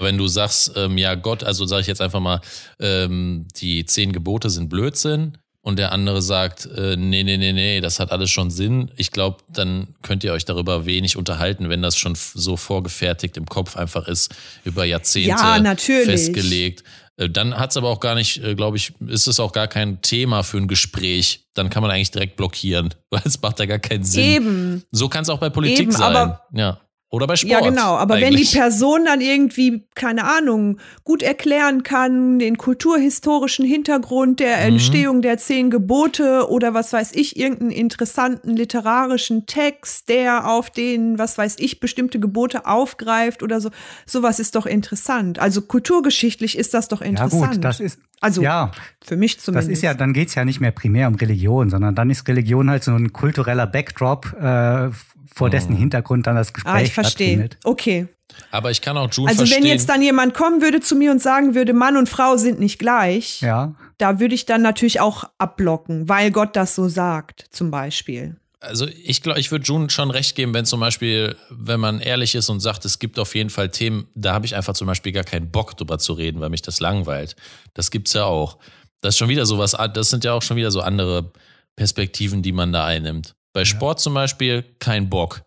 [0.02, 2.42] Wenn du sagst, ähm, ja Gott, also sage ich jetzt einfach mal,
[2.80, 7.82] ähm, die zehn Gebote sind Blödsinn und der andere sagt, äh, nee, nee, nee, nee,
[7.82, 8.92] das hat alles schon Sinn.
[8.98, 13.46] Ich glaube, dann könnt ihr euch darüber wenig unterhalten, wenn das schon so vorgefertigt im
[13.46, 14.34] Kopf einfach ist,
[14.64, 16.84] über Jahrzehnte ja, festgelegt.
[17.18, 19.68] Äh, dann hat es aber auch gar nicht, äh, glaube ich, ist es auch gar
[19.68, 21.46] kein Thema für ein Gespräch.
[21.54, 24.24] Dann kann man eigentlich direkt blockieren, weil es macht ja gar keinen Sinn.
[24.24, 24.84] Eben.
[24.92, 26.16] So kann es auch bei Politik Eben, sein.
[26.16, 26.80] Aber ja.
[27.12, 27.52] Oder bei Sport.
[27.52, 27.98] Ja, genau.
[27.98, 28.30] Aber eigentlich.
[28.30, 34.64] wenn die Person dann irgendwie, keine Ahnung, gut erklären kann, den kulturhistorischen Hintergrund der mhm.
[34.64, 35.22] Entstehung mhm.
[35.22, 41.38] der zehn Gebote oder was weiß ich, irgendeinen interessanten literarischen Text, der auf den, was
[41.38, 43.72] weiß ich, bestimmte Gebote aufgreift oder so,
[44.06, 45.38] sowas ist doch interessant.
[45.38, 47.42] Also kulturgeschichtlich ist das doch interessant.
[47.42, 48.00] Ja, gut, das ist.
[48.22, 48.72] Also ja,
[49.04, 49.68] für mich zumindest.
[49.68, 52.70] Das ist ja, dann geht's ja nicht mehr primär um Religion, sondern dann ist Religion
[52.70, 54.92] halt so ein kultureller Backdrop äh,
[55.34, 55.78] vor dessen mhm.
[55.78, 57.50] Hintergrund dann das Gespräch ah, ich verstehe.
[57.64, 58.08] Okay.
[58.52, 59.58] Aber ich kann auch June also verstehen.
[59.58, 62.38] Also wenn jetzt dann jemand kommen würde zu mir und sagen würde, Mann und Frau
[62.38, 63.76] sind nicht gleich, ja.
[63.98, 68.38] da würde ich dann natürlich auch abblocken, weil Gott das so sagt, zum Beispiel.
[68.60, 72.36] Also ich glaube, ich würde June schon recht geben, wenn zum Beispiel, wenn man ehrlich
[72.36, 75.12] ist und sagt, es gibt auf jeden Fall Themen, da habe ich einfach zum Beispiel
[75.12, 77.36] gar keinen Bock drüber zu reden, weil mich das langweilt.
[77.74, 78.60] Das gibt's ja auch.
[79.02, 81.32] Das ist schon wieder sowas, das sind ja auch schon wieder so andere
[81.76, 83.34] Perspektiven, die man da einnimmt.
[83.54, 85.44] Bei Sport zum Beispiel kein Bock.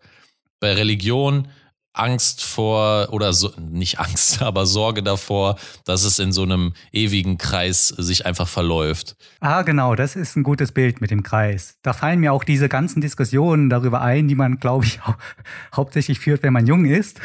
[0.59, 1.47] Bei Religion
[1.95, 7.37] Angst vor oder so, nicht Angst, aber Sorge davor, dass es in so einem ewigen
[7.37, 9.15] Kreis sich einfach verläuft.
[9.39, 11.77] Ah, genau, das ist ein gutes Bild mit dem Kreis.
[11.81, 15.15] Da fallen mir auch diese ganzen Diskussionen darüber ein, die man, glaube ich, hau
[15.75, 17.21] hauptsächlich führt, wenn man jung ist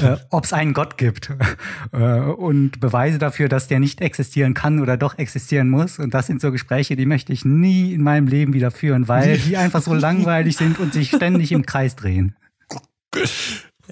[0.00, 1.30] äh, ob es einen Gott gibt
[1.92, 5.98] äh, und Beweise dafür, dass der nicht existieren kann oder doch existieren muss.
[5.98, 9.38] Und das sind so Gespräche, die möchte ich nie in meinem Leben wieder führen, weil
[9.38, 12.36] die einfach so langweilig sind und sich ständig im Kreis drehen.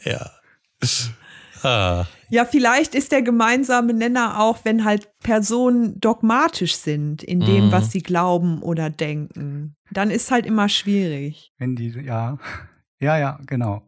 [0.05, 0.29] Ja.
[1.63, 2.05] Ah.
[2.29, 7.73] Ja, vielleicht ist der gemeinsame Nenner auch, wenn halt Personen dogmatisch sind in dem, mhm.
[7.73, 9.77] was sie glauben oder denken.
[9.93, 11.53] Dann ist halt immer schwierig.
[11.59, 12.39] Wenn die, ja.
[13.01, 13.83] Ja, ja, genau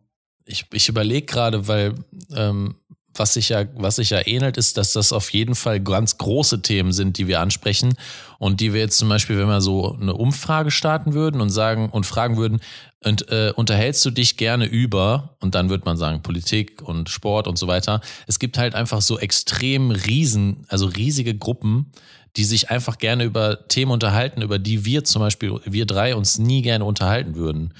[0.46, 1.94] ich, ich überlege gerade, weil
[2.34, 2.76] ähm,
[3.18, 6.62] was sich ja, was sich ja ähnelt, ist, dass das auf jeden Fall ganz große
[6.62, 7.94] Themen sind, die wir ansprechen
[8.38, 11.88] und die wir jetzt zum Beispiel, wenn wir so eine Umfrage starten würden und sagen
[11.90, 12.60] und fragen würden,
[13.04, 17.46] und, äh, unterhältst du dich gerne über und dann wird man sagen Politik und Sport
[17.46, 18.00] und so weiter.
[18.26, 21.92] Es gibt halt einfach so extrem riesen, also riesige Gruppen,
[22.36, 26.38] die sich einfach gerne über Themen unterhalten, über die wir zum Beispiel, wir drei uns
[26.38, 27.74] nie gerne unterhalten würden.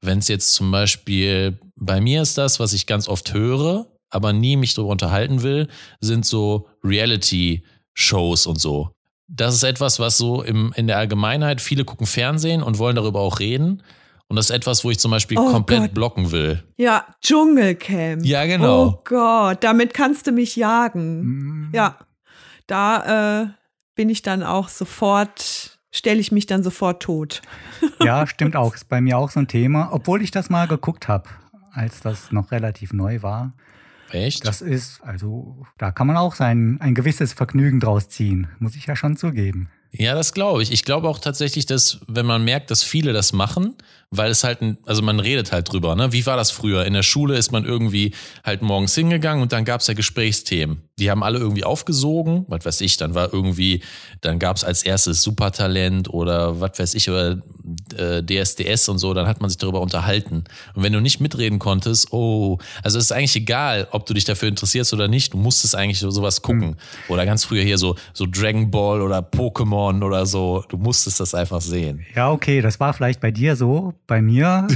[0.00, 4.32] Wenn es jetzt zum Beispiel, bei mir ist das, was ich ganz oft höre, aber
[4.32, 5.68] nie mich darüber unterhalten will,
[6.00, 8.90] sind so Reality-Shows und so.
[9.28, 13.20] Das ist etwas, was so im, in der Allgemeinheit, viele gucken Fernsehen und wollen darüber
[13.20, 13.82] auch reden.
[14.26, 15.94] Und das ist etwas, wo ich zum Beispiel oh komplett Gott.
[15.94, 16.62] blocken will.
[16.76, 18.24] Ja, Dschungelcamp.
[18.24, 18.86] Ja, genau.
[18.86, 21.22] Oh Gott, damit kannst du mich jagen.
[21.22, 21.70] Mhm.
[21.72, 21.98] Ja,
[22.66, 23.46] da äh,
[23.96, 27.42] bin ich dann auch sofort stelle ich mich dann sofort tot.
[28.02, 28.74] Ja, stimmt auch.
[28.74, 31.28] Ist bei mir auch so ein Thema, obwohl ich das mal geguckt habe,
[31.72, 33.52] als das noch relativ neu war.
[34.10, 34.46] Echt?
[34.46, 38.86] Das ist, also, da kann man auch sein, ein gewisses Vergnügen draus ziehen, muss ich
[38.86, 39.68] ja schon zugeben.
[39.92, 40.70] Ja, das glaube ich.
[40.70, 43.74] Ich glaube auch tatsächlich, dass wenn man merkt, dass viele das machen,
[44.10, 46.12] weil es halt, ein, also man redet halt drüber, ne?
[46.12, 46.86] Wie war das früher?
[46.86, 50.82] In der Schule ist man irgendwie halt morgens hingegangen und dann gab's ja Gesprächsthemen.
[51.00, 53.82] Die haben alle irgendwie aufgesogen, was weiß ich, dann war irgendwie,
[54.20, 57.38] dann gab's als erstes Supertalent oder was weiß ich, oder
[57.96, 60.44] äh, DSDS und so, dann hat man sich darüber unterhalten.
[60.74, 64.24] Und wenn du nicht mitreden konntest, oh, also es ist eigentlich egal, ob du dich
[64.24, 66.76] dafür interessierst oder nicht, du musstest eigentlich so sowas gucken.
[67.08, 71.34] Oder ganz früher hier so, so Dragon Ball oder Pokémon oder so, du musstest das
[71.34, 72.04] einfach sehen.
[72.14, 73.94] Ja, okay, das war vielleicht bei dir so.
[74.06, 74.68] Bei mir,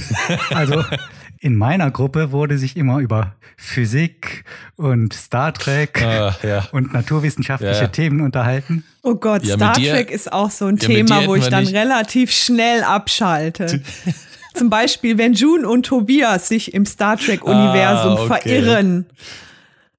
[0.50, 0.82] also
[1.44, 4.44] in meiner Gruppe wurde sich immer über Physik
[4.76, 6.66] und Star Trek Ah, ja.
[6.72, 7.88] und naturwissenschaftliche Ja, ja.
[7.88, 8.82] Themen unterhalten.
[9.02, 11.74] Oh Gott, Ja, Star dir- Trek ist auch so ein Thema, wo ich dann nicht-
[11.74, 13.82] relativ schnell abschalte.
[14.54, 18.62] Zum Beispiel, wenn June und Tobias sich im Star Trek-Universum Ah, okay.
[18.62, 19.06] verirren.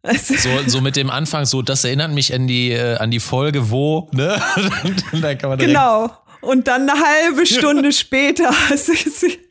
[0.03, 3.69] So, so mit dem Anfang, so, das erinnert mich an die, äh, an die Folge,
[3.69, 4.35] wo, ne?
[5.11, 6.11] Dann kann man Genau.
[6.41, 8.51] Und dann eine halbe Stunde später.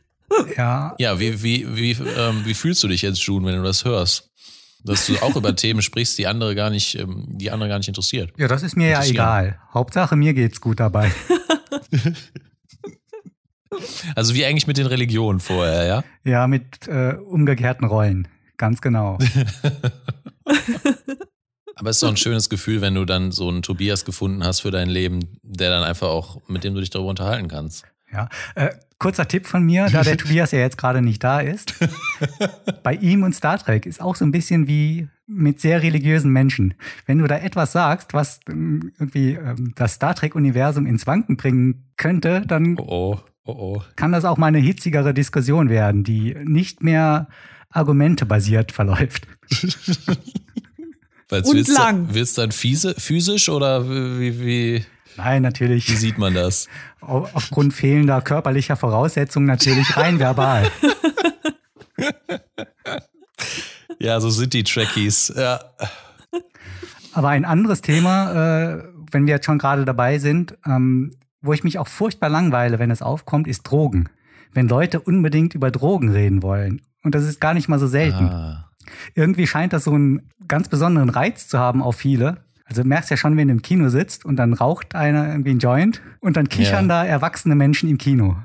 [0.57, 3.85] Ja, Ja, wie, wie, wie, ähm, wie fühlst du dich jetzt, June, wenn du das
[3.85, 4.31] hörst?
[4.83, 7.87] Dass du auch über Themen sprichst, die andere gar nicht, ähm, die andere gar nicht
[7.87, 8.31] interessiert.
[8.37, 9.59] ja, das ist mir ja egal.
[9.73, 11.11] Hauptsache mir geht's gut dabei.
[14.15, 16.03] Also wie eigentlich mit den Religionen vorher, ja?
[16.23, 18.27] Ja, mit äh, umgekehrten Rollen.
[18.57, 19.17] Ganz genau.
[21.75, 24.61] Aber es ist doch ein schönes Gefühl, wenn du dann so einen Tobias gefunden hast
[24.61, 27.83] für dein Leben, der dann einfach auch, mit dem du dich darüber unterhalten kannst.
[28.13, 28.29] Ja.
[28.55, 31.73] Äh, kurzer Tipp von mir, da der Tobias ja jetzt gerade nicht da ist.
[32.83, 36.75] Bei ihm und Star Trek ist auch so ein bisschen wie mit sehr religiösen Menschen.
[37.05, 41.85] Wenn du da etwas sagst, was ähm, irgendwie ähm, das Star Trek-Universum ins Wanken bringen
[41.97, 43.81] könnte, dann Oh, oh, oh, oh.
[43.95, 47.27] kann das auch mal eine hitzigere Diskussion werden, die nicht mehr
[47.69, 49.27] argumentebasiert verläuft.
[51.29, 52.07] Weil Und willst lang.
[52.07, 54.85] Du, willst du dann fiese, physisch oder wie, wie,
[55.17, 55.89] Nein, natürlich.
[55.89, 56.67] wie sieht man das?
[57.01, 60.69] au- aufgrund fehlender körperlicher Voraussetzungen natürlich rein verbal.
[63.99, 65.33] Ja, so sind die Trekkies.
[65.35, 65.59] Ja.
[67.13, 68.31] Aber ein anderes Thema,
[68.73, 72.79] äh, wenn wir jetzt schon gerade dabei sind, ähm, wo ich mich auch furchtbar langweile,
[72.79, 74.09] wenn es aufkommt, ist Drogen.
[74.51, 76.81] Wenn Leute unbedingt über Drogen reden wollen.
[77.03, 78.25] Und das ist gar nicht mal so selten.
[78.25, 78.71] Ah.
[79.13, 82.44] Irgendwie scheint das so einen ganz besonderen Reiz zu haben auf viele.
[82.65, 85.51] Also du merkst ja schon, wenn du im Kino sitzt und dann raucht einer irgendwie
[85.51, 87.03] einen Joint und dann kichern Ja.
[87.03, 88.35] da erwachsene Menschen im Kino.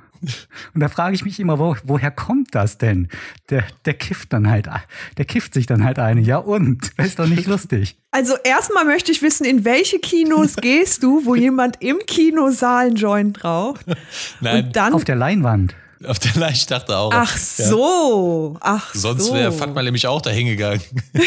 [0.74, 3.08] Und da frage ich mich immer, wo, woher kommt das denn?
[3.48, 4.68] Der, der kifft dann halt,
[5.16, 6.20] der kifft sich dann halt eine.
[6.20, 6.90] Ja und?
[6.98, 7.96] Das ist doch nicht lustig.
[8.10, 12.96] Also erstmal möchte ich wissen, in welche Kinos gehst du, wo jemand im Kinosaal einen
[12.96, 13.86] Joint raucht?
[14.42, 14.92] Nein, Und dann.
[14.92, 15.74] Auf der Leinwand.
[16.06, 17.12] Auf der Leicht ich dachte auch.
[17.12, 17.66] ach Ja.
[17.66, 18.56] so.
[18.60, 19.34] Ach Sonst so.
[19.34, 20.82] wäre Fatma nämlich auch dahin gegangen.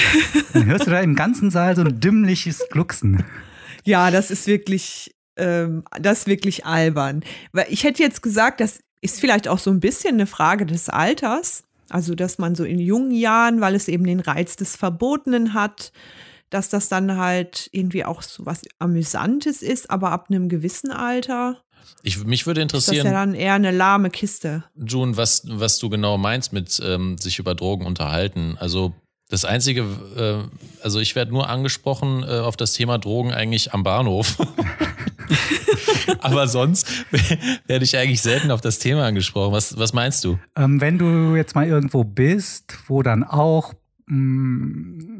[0.53, 3.23] Dann hörst du da im ganzen Saal so ein dümmliches Glucksen.
[3.83, 7.23] Ja, das ist wirklich, ähm, das ist wirklich albern.
[7.51, 10.89] Weil ich hätte jetzt gesagt, das ist vielleicht auch so ein bisschen eine Frage des
[10.89, 11.63] Alters.
[11.89, 15.91] Also, dass man so in jungen Jahren, weil es eben den Reiz des Verbotenen hat,
[16.49, 21.62] dass das dann halt irgendwie auch so was Amüsantes ist, aber ab einem gewissen Alter
[22.03, 24.63] Ich, mich würde ist das interessieren, ja dann eher eine lahme Kiste.
[24.75, 28.57] June, was, was du genau meinst mit ähm, sich über Drogen unterhalten.
[28.59, 28.93] Also
[29.29, 29.81] das Einzige,
[30.17, 34.37] äh, also ich werde nur angesprochen äh, auf das Thema Drogen eigentlich am Bahnhof.
[36.19, 36.87] Aber sonst
[37.67, 39.53] werde ich eigentlich selten auf das Thema angesprochen.
[39.53, 40.39] Was, was meinst du?
[40.55, 43.73] Ähm, wenn du jetzt mal irgendwo bist, wo dann auch
[44.07, 45.12] mh,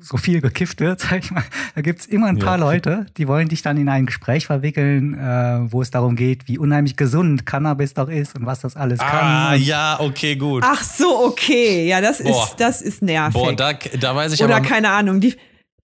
[0.00, 1.42] so viel gekifft wird, sag ich mal,
[1.74, 2.64] da gibt's immer ein paar Ja.
[2.64, 6.58] Leute, die wollen dich dann in ein Gespräch verwickeln, äh, wo es darum geht, wie
[6.58, 9.08] unheimlich gesund Cannabis doch ist und was das alles kann.
[9.10, 10.62] Ah, ja, okay, gut.
[10.66, 11.86] Ach so, okay.
[11.88, 12.44] Ja, das Boah.
[12.44, 13.34] ist, das ist nervig.
[13.34, 14.66] Boah, da, da weiß ich Oder aber.
[14.66, 15.34] keine Ahnung, die,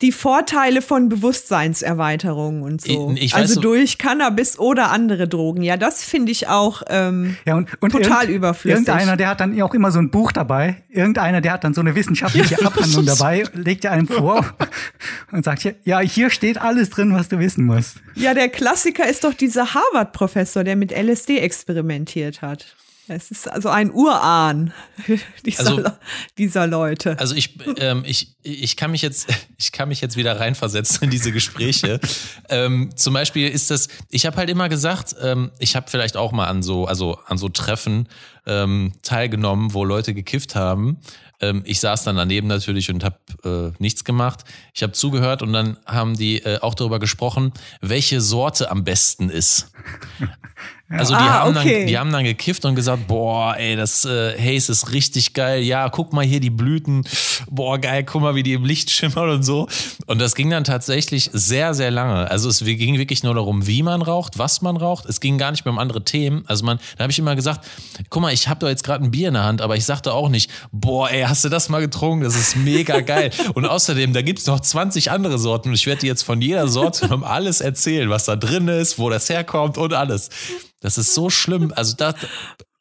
[0.05, 3.12] die Vorteile von Bewusstseinserweiterung und so.
[3.17, 5.62] Ich- ich weiß also so- durch Cannabis oder andere Drogen.
[5.62, 6.83] Ja, das finde ich auch.
[6.88, 8.87] Ähm, Ja, und, und Total irgend- überflüssig.
[8.87, 10.83] Irgendeiner, der hat dann auch immer so ein Buch dabei.
[10.88, 14.45] Irgendeiner, der hat dann so eine wissenschaftliche Abhandlung dabei, legt dir einem vor
[15.33, 17.97] und sagt, hier, ja, hier steht alles drin, was du wissen musst.
[18.14, 22.77] ja, der Klassiker ist doch dieser Harvard-Professor, der mit LSD experimentiert hat.
[23.07, 24.73] Es ist also ein Urahn
[25.45, 25.83] dieser, Also-
[26.38, 27.19] dieser Leute.
[27.19, 31.11] Also ich, ähm, ich, ich kann mich jetzt, ich kann mich jetzt wieder reinversetzen in
[31.11, 32.00] diese Gespräche.
[32.48, 36.33] ähm, zum Beispiel ist das, ich habe halt immer gesagt, ähm, ich habe vielleicht auch
[36.33, 38.09] mal an so, also an so Treffen
[38.46, 40.98] ähm, teilgenommen, wo Leute gekifft haben.
[41.40, 43.19] Ähm, ich saß dann daneben natürlich und habe
[43.77, 44.44] äh, nichts gemacht.
[44.73, 49.29] Ich habe zugehört und dann haben die äh, auch darüber gesprochen, welche Sorte am besten
[49.31, 49.73] ist.
[50.91, 51.79] Also die, Ah, haben okay.
[51.79, 55.63] dann, die haben dann gekifft und gesagt, boah, ey, das äh, Haze ist richtig geil.
[55.63, 57.05] Ja, guck mal hier die Blüten.
[57.51, 59.67] Boah, geil, guck mal, wie die im Licht schimmern und so.
[60.07, 62.31] Und das ging dann tatsächlich sehr, sehr lange.
[62.31, 65.07] Also es ging wirklich nur darum, wie man raucht, was man raucht.
[65.07, 66.45] Es ging gar nicht mehr um andere Themen.
[66.49, 67.67] Also man, da habe ich immer gesagt,
[68.11, 70.13] guck mal, ich habe da jetzt gerade ein Bier in der Hand, aber ich sagte
[70.13, 72.25] auch nicht, boah, ey, hast du das mal getrunken?
[72.25, 73.31] Das ist mega geil.
[73.55, 76.69] und außerdem, da gibt's noch 20 andere Sorten und ich werde dir jetzt von jeder
[76.69, 80.29] Sorte um alles erzählen, was da drin ist, wo das herkommt und alles.
[80.85, 81.73] Das ist so schlimm.
[81.75, 82.15] Also das,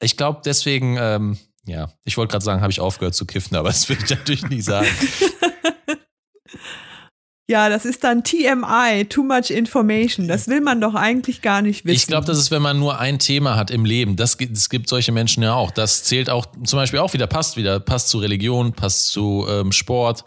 [0.01, 3.69] ich glaube deswegen, ähm, ja, ich wollte gerade sagen, habe ich aufgehört zu kiffen, aber
[3.69, 4.89] das will ich natürlich nicht sagen.
[7.49, 10.29] Ja, das ist dann TMI, Too Much Information.
[10.29, 11.95] Das will man doch eigentlich gar nicht wissen.
[11.95, 14.15] Ich glaube, das ist, wenn man nur ein Thema hat im Leben.
[14.15, 15.69] Das gibt, es gibt solche Menschen ja auch.
[15.69, 19.73] Das zählt auch zum Beispiel auch wieder, passt wieder, passt zu Religion, passt zu ähm,
[19.73, 20.23] Sport,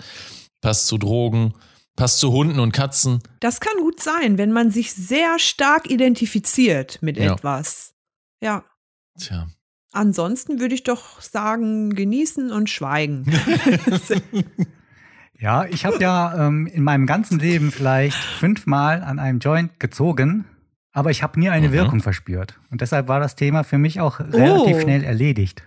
[0.60, 1.54] passt zu Drogen,
[1.96, 3.20] passt zu Hunden und Katzen.
[3.40, 7.32] Das kann gut sein, wenn man sich sehr stark identifiziert mit Ja.
[7.34, 7.94] etwas.
[8.40, 8.64] Ja.
[9.18, 9.48] Tja.
[9.92, 13.24] Ansonsten würde ich doch sagen, genießen und schweigen.
[15.38, 20.46] Ja, ich habe ja ähm, in meinem ganzen Leben vielleicht fünfmal an einem Joint gezogen,
[20.92, 21.72] aber ich habe nie eine Mhm.
[21.72, 22.58] Wirkung verspürt.
[22.70, 24.80] Und deshalb war das Thema für mich auch relativ Oh.
[24.80, 25.62] schnell erledigt.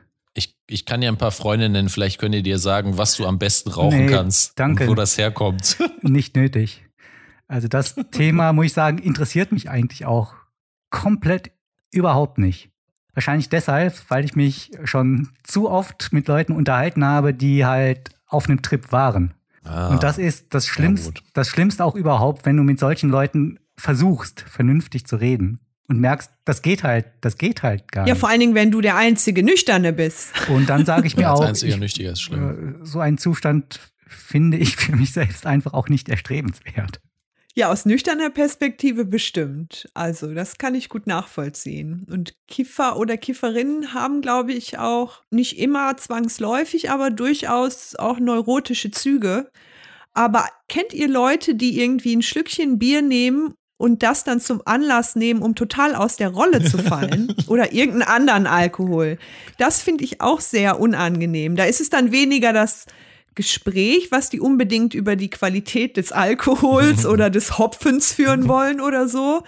[0.71, 3.39] Ich, kann dir ein paar Freunde nennen, vielleicht können die dir sagen, was du am
[3.39, 4.83] besten rauchen Nee, kannst danke.
[4.83, 5.77] und wo das herkommt.
[6.01, 6.85] Nicht nötig.
[7.47, 10.33] Also das Thema, muss ich sagen, interessiert mich eigentlich auch
[10.89, 11.51] komplett
[11.91, 12.69] überhaupt nicht.
[13.13, 18.47] Wahrscheinlich deshalb, weil ich mich schon zu oft mit Leuten unterhalten habe, die halt auf
[18.47, 19.33] einem Trip waren.
[19.63, 23.59] Ah, Und das ist das Schlimmste, das Schlimmste auch überhaupt, wenn du mit solchen Leuten
[23.77, 25.59] versuchst, vernünftig zu reden
[25.89, 28.19] und merkst, das geht halt, das geht halt gar Ja, nicht.
[28.19, 30.31] vor allen Dingen, wenn du der einzige Nüchterne bist.
[30.49, 32.79] Und dann sage ich mir als auch, einziger ich, Nüchtiger ist schlimm.
[32.81, 37.01] äh, so einen Zustand finde ich für mich selbst einfach auch nicht erstrebenswert.
[37.55, 39.89] Ja, aus nüchterner Perspektive bestimmt.
[39.93, 42.05] Also, das kann ich gut nachvollziehen.
[42.09, 48.91] Und Kiffer oder Kifferinnen haben, glaube ich, auch nicht immer zwangsläufig, aber durchaus auch neurotische
[48.91, 49.49] Züge.
[50.13, 55.15] Aber kennt ihr Leute, die irgendwie ein Schlückchen Bier nehmen und das dann zum Anlass
[55.15, 57.33] nehmen, um total aus der Rolle zu fallen?
[57.47, 59.17] oder irgendeinen anderen Alkohol?
[59.57, 61.55] Das finde ich auch sehr unangenehm.
[61.55, 62.85] Da ist es dann weniger das
[63.35, 69.07] Gespräch, was die unbedingt über die Qualität des Alkohols oder des Hopfens führen wollen oder
[69.07, 69.43] so,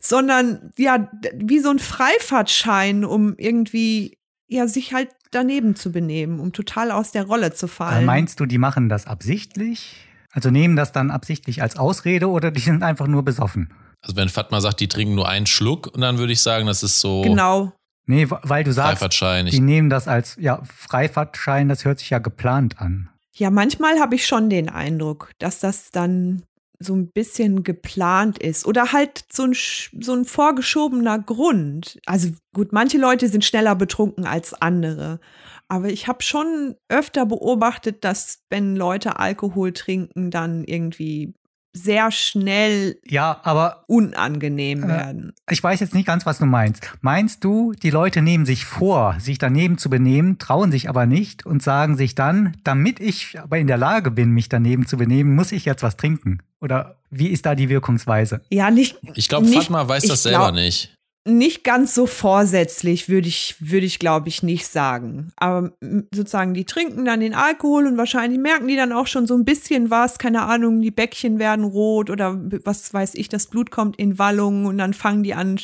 [0.00, 4.16] sondern ja, wie so ein Freifahrtschein, um irgendwie
[4.46, 8.06] ja sich halt daneben zu benehmen, um total aus der Rolle zu Äh, fallen.
[8.06, 10.07] meinst du, die machen das absichtlich?
[10.32, 13.72] Also nehmen das dann absichtlich als Ausrede oder die sind einfach nur besoffen?
[14.00, 16.82] Also wenn Fatma sagt, die trinken nur einen Schluck, und dann würde ich sagen, das
[16.82, 17.72] ist so genau.
[18.06, 22.80] Nee, weil du sagst, die nehmen das als ja, Freifahrtschein, das hört sich ja geplant
[22.80, 23.10] an.
[23.34, 26.42] Ja, manchmal habe ich schon den Eindruck, dass das dann
[26.80, 31.98] so ein bisschen geplant ist oder halt so ein, so ein vorgeschobener Grund.
[32.06, 35.20] Also gut, manche Leute sind schneller betrunken als andere.
[35.68, 41.34] Aber ich habe schon öfter beobachtet, dass wenn Leute Alkohol trinken, dann irgendwie
[41.76, 45.32] sehr schnell Ja, aber unangenehm Äh, werden.
[45.50, 46.90] ich weiß jetzt nicht ganz, was du meinst.
[47.02, 51.44] Meinst du, die Leute nehmen sich vor, sich daneben zu benehmen, trauen sich aber nicht
[51.46, 55.34] und sagen sich dann, damit ich aber in der Lage bin, mich daneben zu benehmen,
[55.36, 56.38] muss ich jetzt was trinken?
[56.60, 58.40] Oder wie ist da die Wirkungsweise?
[58.50, 60.94] Ja, nicht, ich glaube, Fatma weiß das selber glaub- nicht.
[61.24, 65.30] Nicht ganz so vorsätzlich, würde ich, würde ich, glaube ich, nicht sagen.
[65.36, 65.72] Aber
[66.14, 69.44] sozusagen, die trinken dann den Alkohol und wahrscheinlich merken die dann auch schon so ein
[69.44, 73.96] bisschen was, keine Ahnung, die Bäckchen werden rot oder was weiß ich, das Blut kommt
[73.96, 75.60] in Wallungen und dann fangen die an,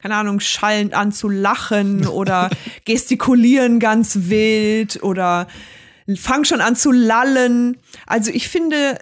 [0.00, 2.50] keine Ahnung, schallend an zu lachen oder
[2.84, 5.48] gestikulieren ganz wild oder
[6.16, 7.76] fangen schon an zu lallen.
[8.06, 8.98] Also ich finde,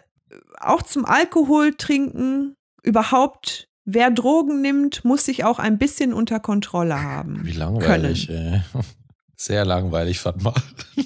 [0.60, 7.02] auch zum Alkohol trinken überhaupt Wer Drogen nimmt, muss sich auch ein bisschen unter Kontrolle
[7.02, 7.40] haben.
[7.42, 8.60] Wie langweilig, ey.
[9.36, 10.52] Sehr langweilig, Fatma.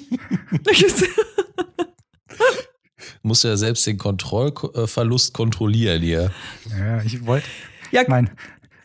[3.21, 6.31] Musst du ja selbst den Kontrollverlust kontrollieren hier.
[6.77, 7.47] Ja, ich wollte,
[7.91, 8.29] ja, ich mein,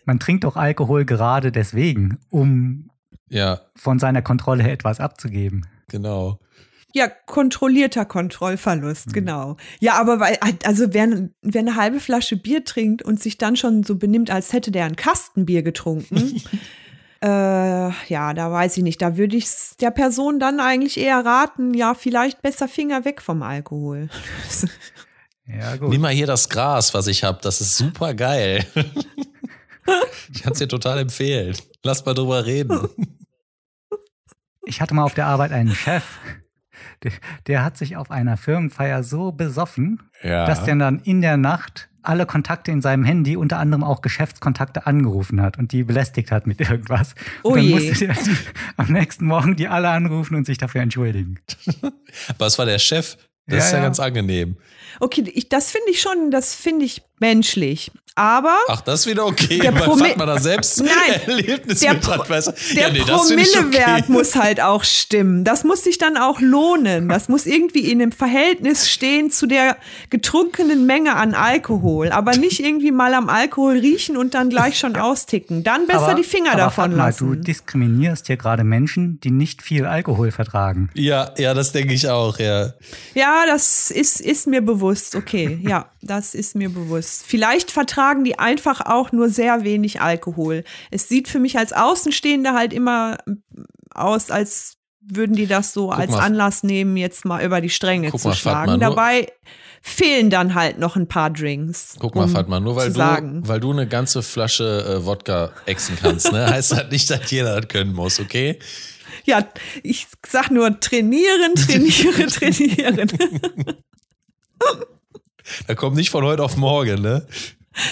[0.05, 2.91] man trinkt doch Alkohol gerade deswegen, um
[3.29, 5.67] Ja, von seiner Kontrolle etwas abzugeben.
[5.89, 6.39] genau.
[6.95, 9.57] Ja, kontrollierter Kontrollverlust, genau.
[9.81, 13.83] Ja, aber weil, also wer, wer eine halbe Flasche Bier trinkt und sich dann schon
[13.83, 16.43] so benimmt, als hätte der ein Kastenbier getrunken,
[17.23, 19.03] äh, ja, da weiß ich nicht.
[19.03, 19.47] Da würde ich
[19.81, 24.09] der Person dann eigentlich eher raten, ja, vielleicht besser Finger weg vom Alkohol.
[25.51, 25.89] Ja, gut.
[25.89, 27.39] Nimm mal hier das Gras, was ich habe.
[27.41, 28.67] Das ist super geil.
[30.35, 31.57] ich kann es dir total empfehlen.
[31.83, 32.87] Lass mal drüber reden.
[34.67, 36.05] Ich hatte mal auf der Arbeit einen Chef,
[37.03, 37.13] der,
[37.47, 40.47] der hat sich auf einer Firmenfeier so besoffen, Ja.
[40.47, 44.87] dass der dann in der Nacht alle Kontakte in seinem Handy, unter anderem auch Geschäftskontakte,
[44.87, 47.15] angerufen hat und die belästigt hat mit irgendwas.
[47.43, 47.75] Oh und dann je.
[47.75, 48.37] musste der die,
[48.77, 51.39] am nächsten Morgen die alle anrufen und sich dafür entschuldigen.
[52.29, 53.17] Aber es war der Chef.
[53.47, 53.85] Das Ja, ist ja, ja.
[53.85, 54.57] ganz angenehm.
[55.01, 57.91] Okay, ich, das finde ich schon, das finde ich menschlich.
[58.19, 61.93] Aber Ach, das ist wieder okay, Der weil Promi- Fatma da selbst Nein, Erlebnis der,
[61.95, 62.43] mit Pro der
[62.73, 64.03] ja, nee, Promillewert okay.
[64.09, 65.45] muss halt auch stimmen.
[65.45, 67.09] Das muss sich dann auch lohnen.
[67.09, 69.77] Das muss irgendwie in einem Verhältnis stehen zu der
[70.11, 72.11] getrunkenen Menge an Alkohol.
[72.11, 75.63] Aber nicht irgendwie mal am Alkohol riechen und dann gleich schon austicken.
[75.63, 77.29] Dann besser die Finger aber davon Fatma, lassen.
[77.29, 80.91] Du diskriminierst hier gerade Menschen, die nicht viel Alkohol vertragen.
[80.95, 82.73] Ja, ja, das denke ich auch, ja.
[83.15, 84.88] Ja, das ist, ist mir bewusst.
[85.15, 87.25] Okay, ja, das ist mir bewusst.
[87.27, 90.65] Vielleicht vertragen die einfach auch nur sehr wenig Alkohol.
[90.91, 93.19] Es sieht für mich als Außenstehende halt immer
[93.95, 96.21] aus, als würden die das so als mal.
[96.21, 98.71] Anlass nehmen, jetzt mal über die Stränge Guck zu mal, schlagen.
[98.73, 99.27] Fatma, Dabei
[99.81, 101.97] fehlen dann halt noch ein paar Drinks.
[101.99, 103.47] Guck mal, um Fatma, nur weil du, sagen.
[103.47, 107.61] weil du eine ganze Flasche äh, Wodka exen kannst, ne, heißt das nicht, dass jeder
[107.61, 108.59] das können muss, okay?
[109.25, 109.47] Ja,
[109.83, 113.11] ich sag nur trainieren, trainieren, trainieren.
[115.67, 117.27] Da kommt nicht von heute auf morgen, ne?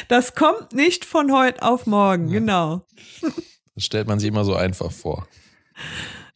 [0.09, 2.87] Das kommt nicht von heute auf morgen, genau.
[3.75, 5.27] Das stellt man sich immer so einfach vor.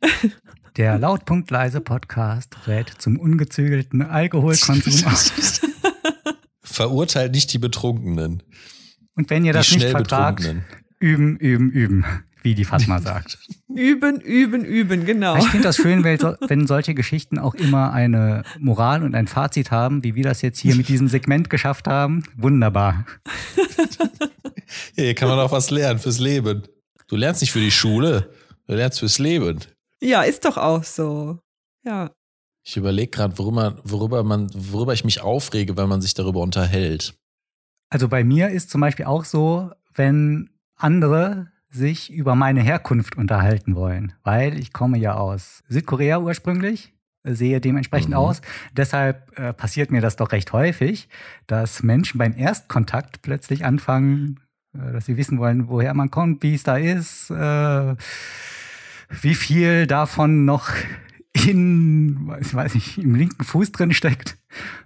[0.77, 5.13] Der Lautpunkt leise Podcast rät zum ungezügelten Alkoholkonsum.
[6.63, 8.43] Verurteilt nicht die Betrunkenen.
[9.17, 10.55] Und wenn ihr das nicht vertragt,
[11.01, 12.05] üben, üben, üben,
[12.43, 13.39] wie die Fatma sagt.
[13.69, 15.37] Üben, üben, üben, genau.
[15.37, 19.27] Ich finde das schön, wenn, so- wenn solche Geschichten auch immer eine Moral und ein
[19.29, 22.25] Fazit haben, wie wir das jetzt hier mit diesem Segment geschafft haben.
[22.37, 23.07] Wunderbar.
[24.97, 26.63] Ja, hier kann man auch was lernen fürs Leben.
[27.09, 28.33] Du lernst nicht für die Schule,
[28.67, 29.61] du lernst fürs Leben.
[30.01, 31.39] Ja, ist doch auch so.
[31.85, 32.11] Ja.
[32.67, 37.15] Ich überlege gerade, worüber, worüber, man, worüber ich mich aufrege, wenn man sich darüber unterhält.
[37.91, 43.75] Also bei mir ist zum Beispiel auch so, wenn andere sich über meine Herkunft unterhalten
[43.77, 46.93] wollen, weil ich komme ja aus Südkorea ursprünglich,
[47.23, 48.17] sehe dementsprechend Mhm.
[48.17, 48.43] aus.
[48.77, 51.09] Deshalb äh, passiert mir das doch recht häufig,
[51.47, 54.41] dass Menschen beim Erstkontakt plötzlich anfangen,
[54.75, 57.95] äh, dass sie wissen wollen, woher man kommt, wie es da ist, äh,
[59.23, 60.71] wie viel davon noch
[61.47, 64.37] in, weiß, weiß ich, im linken Fuß drin steckt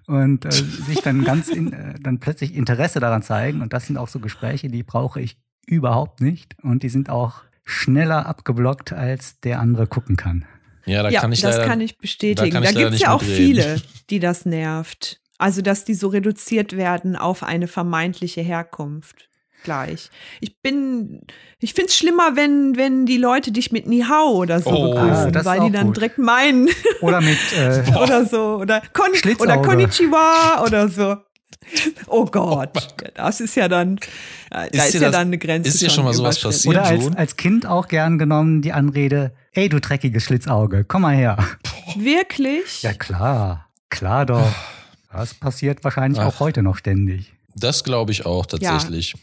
[0.07, 3.63] und äh, sich dann ganz in, äh, dann plötzlich Interesse daran zeigen.
[3.63, 6.57] Und das sind auch so Gespräche, die brauche ich überhaupt nicht.
[6.63, 10.45] Und die sind auch schneller abgeblockt, als der andere gucken kann.
[10.87, 12.51] Ja, da ja, kann ich das leider, kann ich bestätigen.
[12.55, 13.47] da Da, gibt's nicht ja auch mitreden.
[13.63, 15.21] viele, die das nervt.
[15.39, 19.29] Also, dass die so reduziert werden auf eine vermeintliche Herkunft
[19.65, 20.11] gleich.
[20.41, 21.23] Ich bin,
[21.59, 24.95] ich find's schlimmer, wenn, wenn die Leute dich mit Nihao oder so Oh.
[24.95, 25.97] Ah, begrüßen, ist weil die dann gut.
[25.97, 26.69] direkt meinen
[27.01, 28.57] Oder mit, äh, oder so.
[28.57, 29.09] Oder, Kon
[29.39, 31.17] oder Konnichiwa oder so.
[32.07, 32.71] Oh Gott,
[33.15, 33.99] das ist ja dann,
[34.51, 35.69] da Ist ist, ja das- dann eine Grenze.
[35.69, 36.75] ist dir schon mal sowas passiert?
[36.77, 41.15] oder als, als Kind auch gern genommen die Anrede, ey du dreckiges Schlitzauge, komm mal
[41.17, 41.37] her.
[41.97, 42.83] Wirklich?
[42.83, 44.53] Ja klar, klar doch.
[45.13, 46.27] Das passiert wahrscheinlich Ach.
[46.27, 47.33] auch heute noch ständig.
[47.55, 49.15] Das glaube ich auch tatsächlich.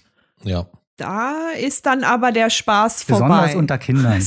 [0.44, 0.68] Ja.
[0.98, 3.26] Da ist dann aber der Spaß vorbei.
[3.28, 4.22] Besonders unter Kindern.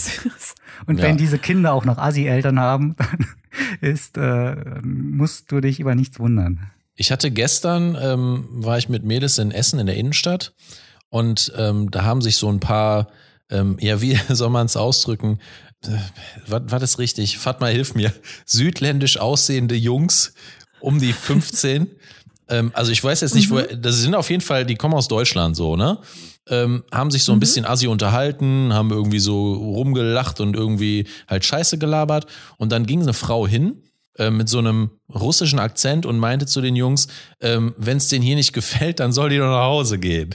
[0.86, 1.04] Und Ja.
[1.04, 3.26] wenn diese Kinder auch noch Assi-Eltern haben, dann
[3.80, 6.70] ist, äh, musst du dich über nichts wundern.
[6.96, 10.52] Ich hatte gestern, ähm, war ich mit Mädels in Essen in der Innenstadt
[11.08, 13.08] und ähm, da haben sich so ein paar,
[13.50, 15.40] ähm, ja, wie soll man es ausdrücken?
[15.84, 15.90] Äh,
[16.46, 17.38] War, war das richtig?
[17.38, 18.12] Fatma, hilf mir.
[18.46, 20.34] Südländisch aussehende Jungs
[20.80, 21.88] um die 15.
[22.48, 25.08] ähm, also ich weiß jetzt nicht, wo, das sind auf jeden Fall, die kommen aus
[25.08, 25.98] Deutschland so, ne?
[26.46, 31.42] Ähm, haben sich so ein bisschen assi unterhalten, haben irgendwie so rumgelacht und irgendwie halt
[31.42, 32.26] Scheiße gelabert.
[32.58, 33.82] Und dann ging eine Frau hin
[34.18, 37.08] äh, mit so einem russischen Akzent und meinte zu den Jungs,
[37.40, 40.34] ähm, wenn es denen hier nicht gefällt, dann soll die doch nach Hause gehen.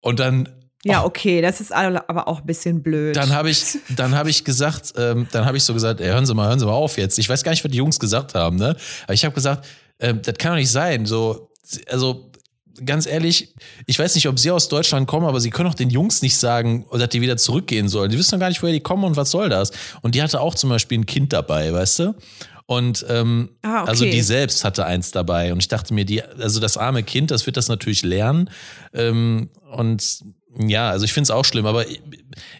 [0.00, 0.48] Und dann
[0.84, 3.14] Ja, okay, das ist aber auch ein bisschen blöd.
[3.14, 6.26] dann habe ich, dann habe ich gesagt, ähm, dann habe ich so gesagt, ey, hören
[6.26, 7.18] Sie mal, hören Sie mal auf jetzt.
[7.18, 8.76] Ich weiß gar nicht, was die Jungs gesagt haben, ne?
[9.04, 9.66] Aber ich habe gesagt,
[10.00, 11.04] ähm, das kann doch nicht sein.
[11.06, 11.50] So,
[11.88, 12.30] also
[12.84, 13.54] ganz ehrlich,
[13.86, 16.38] ich weiß nicht, ob Sie aus Deutschland kommen, aber Sie können doch den Jungs nicht
[16.38, 18.10] sagen, dass die wieder zurückgehen sollen.
[18.10, 19.72] Die wissen doch gar nicht, woher die kommen und was soll das.
[20.02, 22.14] Und die hatte auch zum Beispiel ein Kind dabei, weißt du?
[22.70, 23.90] Und ähm, Ah, okay.
[23.90, 25.52] also die selbst hatte eins dabei.
[25.52, 28.48] Und ich dachte mir, die, also das arme Kind, das wird das natürlich lernen.
[28.94, 30.20] Ähm, und
[30.56, 32.00] ja, also ich finde es auch schlimm, aber ich,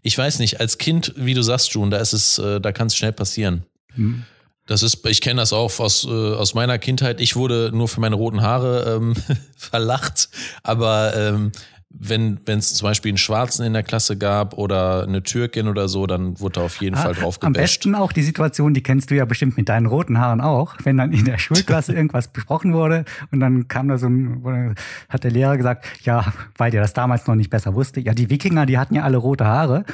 [0.02, 2.88] ich weiß nicht, als Kind, wie du sagst, June, da ist es, äh, da kann
[2.88, 3.66] es schnell passieren.
[3.94, 4.24] Hm.
[4.66, 7.20] Das ist, ich kenne das auch aus, äh, aus meiner Kindheit.
[7.20, 9.14] Ich wurde nur für meine roten Haare ähm,
[9.56, 10.28] verlacht,
[10.64, 11.52] aber ähm,
[11.92, 16.06] wenn es zum Beispiel einen Schwarzen in der Klasse gab oder eine Türkin oder so,
[16.06, 17.44] dann wurde da auf jeden ah, Fall drauf gebasht.
[17.44, 20.76] Am besten auch die Situation, die kennst du ja bestimmt mit deinen roten Haaren auch,
[20.84, 24.76] wenn dann in der Schulklasse irgendwas besprochen wurde und dann kam da so ein,
[25.08, 28.30] hat der Lehrer gesagt, ja, weil der das damals noch nicht besser wusste, ja, die
[28.30, 29.84] Wikinger, die hatten ja alle rote Haare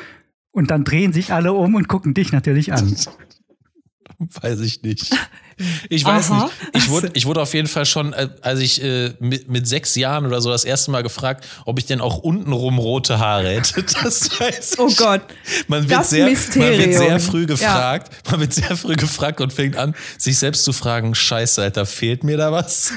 [0.50, 2.94] und dann drehen sich alle um und gucken dich natürlich an.
[4.40, 5.10] Weiß ich nicht.
[5.88, 6.44] Ich weiß Aha.
[6.44, 6.76] nicht.
[6.76, 9.94] Ich wurde, ich wurde auf jeden Fall schon, äh, als ich äh, mit, mit sechs
[9.94, 13.82] Jahren oder so das erste Mal gefragt, ob ich denn auch untenrum rote Haare hätte.
[14.02, 14.78] Das weiß ich.
[14.78, 15.22] Oh Gott.
[15.68, 16.78] Man wird, das sehr, Mysterium.
[16.78, 18.12] man wird sehr früh gefragt.
[18.12, 18.30] Ja.
[18.32, 22.22] Man wird sehr früh gefragt und fängt an, sich selbst zu fragen, scheiße, Alter, fehlt
[22.22, 22.92] mir da was?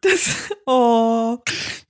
[0.00, 0.36] Das,
[0.66, 1.38] oh.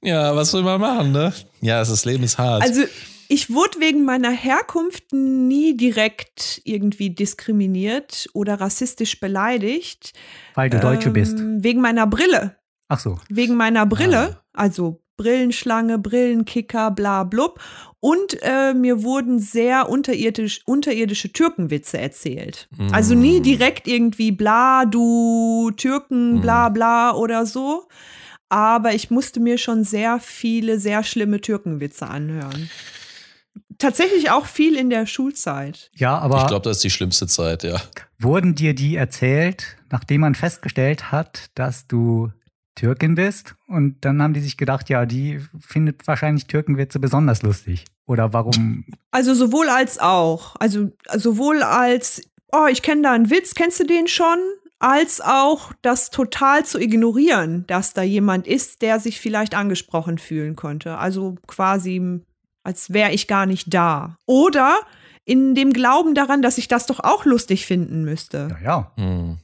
[0.03, 1.33] Ja, was will man machen, ne?
[1.61, 2.63] Ja, das Leben ist hart.
[2.63, 2.83] Also,
[3.29, 10.15] ich wurde wegen meiner Herkunft nie direkt irgendwie diskriminiert oder rassistisch beleidigt.
[10.55, 11.39] Weil du Deutsche bist.
[11.39, 12.57] Ähm, wegen meiner Brille.
[12.89, 13.19] Ach so.
[13.29, 14.39] Wegen meiner Brille.
[14.39, 14.63] Ah.
[14.63, 17.61] Also Brillenschlange, Brillenkicker, bla blub.
[18.01, 22.69] Und äh, mir wurden sehr unterirdisch, unterirdische Türkenwitze erzählt.
[22.79, 22.95] Mm.
[22.95, 26.73] Also nie direkt irgendwie bla, du Türken, bla mm.
[26.73, 27.89] bla oder so.
[28.49, 32.71] Aber ich musste mir schon sehr viele, sehr schlimme Türkenwitze anhören
[33.79, 35.91] tatsächlich auch viel in der Schulzeit.
[35.95, 36.43] Ja, aber.
[36.43, 37.81] Ich glaube, das ist die schlimmste Zeit, ja.
[38.19, 42.31] Wurden dir die erzählt, nachdem man festgestellt hat, dass du
[42.79, 43.55] Türkin bist?
[43.67, 47.85] Und dann haben die sich gedacht, ja, die findet wahrscheinlich Türkenwitze besonders lustig.
[48.07, 48.85] Oder warum?
[49.11, 50.55] Also sowohl als auch.
[50.61, 54.39] Also sowohl als, oh, ich kenne da einen Witz, kennst du den schon?
[54.79, 60.57] Als auch das total zu ignorieren, dass da jemand ist, der sich vielleicht angesprochen fühlen
[60.57, 60.99] könnte.
[60.99, 62.21] Also quasi
[62.63, 64.17] als wäre ich gar nicht da.
[64.27, 64.79] Oder
[65.25, 68.57] in dem Glauben daran, dass ich das doch auch lustig finden müsste.
[68.63, 68.93] Ja, ja.
[68.97, 69.39] Hm.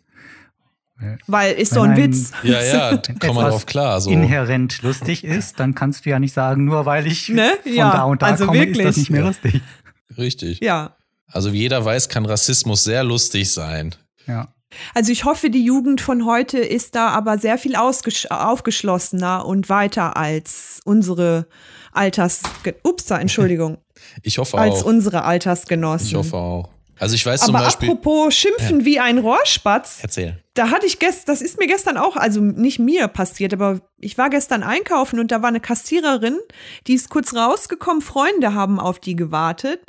[1.27, 2.33] Weil ist so ein, ein Witz.
[2.43, 4.01] Ja, ja, komm mal drauf klar.
[4.01, 4.11] So.
[4.11, 7.53] inhärent lustig ist, dann kannst du ja nicht sagen, nur weil ich ne?
[7.63, 8.79] von ja, da und da also komme, wirklich.
[8.79, 9.27] ist das nicht mehr ja.
[9.27, 9.61] lustig.
[10.17, 10.61] Richtig.
[10.63, 10.97] Ja.
[11.27, 13.95] Also wie jeder weiß, kann Rassismus sehr lustig sein.
[14.27, 14.55] Ja.
[14.95, 20.17] Also ich hoffe, die Jugend von heute ist da aber sehr viel aufgeschlossener und weiter
[20.17, 21.47] als unsere
[21.95, 22.43] Alters,
[22.83, 23.79] ups, Entschuldigung.
[24.23, 24.77] Ich hoffe als auch.
[24.77, 26.09] Als unsere Altersgenossen.
[26.09, 26.69] Ich hoffe auch.
[26.99, 27.91] Also ich weiß Aber zum Beispiel.
[27.91, 28.85] Apropos Schimpfen ja.
[28.85, 29.99] wie ein Rohrspatz.
[30.03, 30.39] Erzähl.
[30.55, 34.17] Da hatte ich gestern, das ist mir gestern auch, also nicht mir passiert, aber ich
[34.19, 36.39] war gestern einkaufen und da war eine Kassiererin,
[36.87, 39.81] die ist kurz rausgekommen, Freunde haben auf die gewartet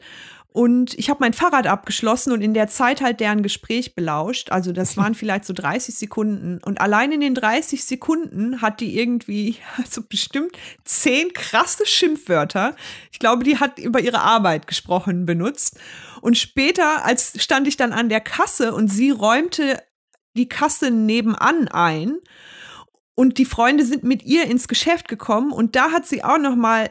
[0.55, 4.51] und ich habe mein Fahrrad abgeschlossen und in der Zeit halt deren Gespräch belauscht.
[4.53, 6.61] Also das waren vielleicht so 30 Sekunden.
[6.63, 12.73] Und allein in den 30 Sekunden hat die irgendwie, also bestimmt zehn krasse Schimpfwörter.
[13.11, 15.77] Ich glaube, die hat über ihre Arbeit gesprochen, benutzt.
[16.21, 19.83] Und später, als stand ich dann an der Kasse und sie räumte
[20.37, 22.15] die Kasse nebenan ein.
[23.13, 26.55] Und die Freunde sind mit ihr ins Geschäft gekommen und da hat sie auch noch
[26.55, 26.87] mal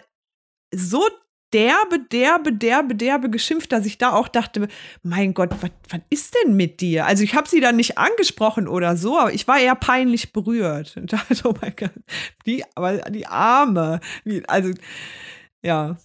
[0.71, 1.09] so
[1.55, 4.69] derbe, derbe, derbe, derbe geschimpft, dass ich da auch dachte,
[5.03, 7.07] mein Gott, was, ist denn mit dir?
[7.07, 10.97] Also ich habe sie dann nicht angesprochen oder so, aber ich war eher peinlich berührt.
[11.05, 11.93] Und dachte, oh mein Gott,
[12.45, 14.01] die, aber die Arme.
[14.49, 14.71] Also,
[15.63, 15.97] ja.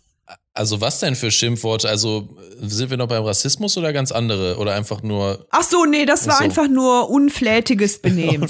[0.53, 1.89] Also was denn für Schimpfworte?
[1.89, 2.29] Also
[2.59, 4.57] sind wir noch beim Rassismus oder ganz andere?
[4.57, 5.47] Oder einfach nur.
[5.49, 6.43] Ach so, nee, das war so.
[6.43, 8.49] einfach nur unflätiges Benehmen.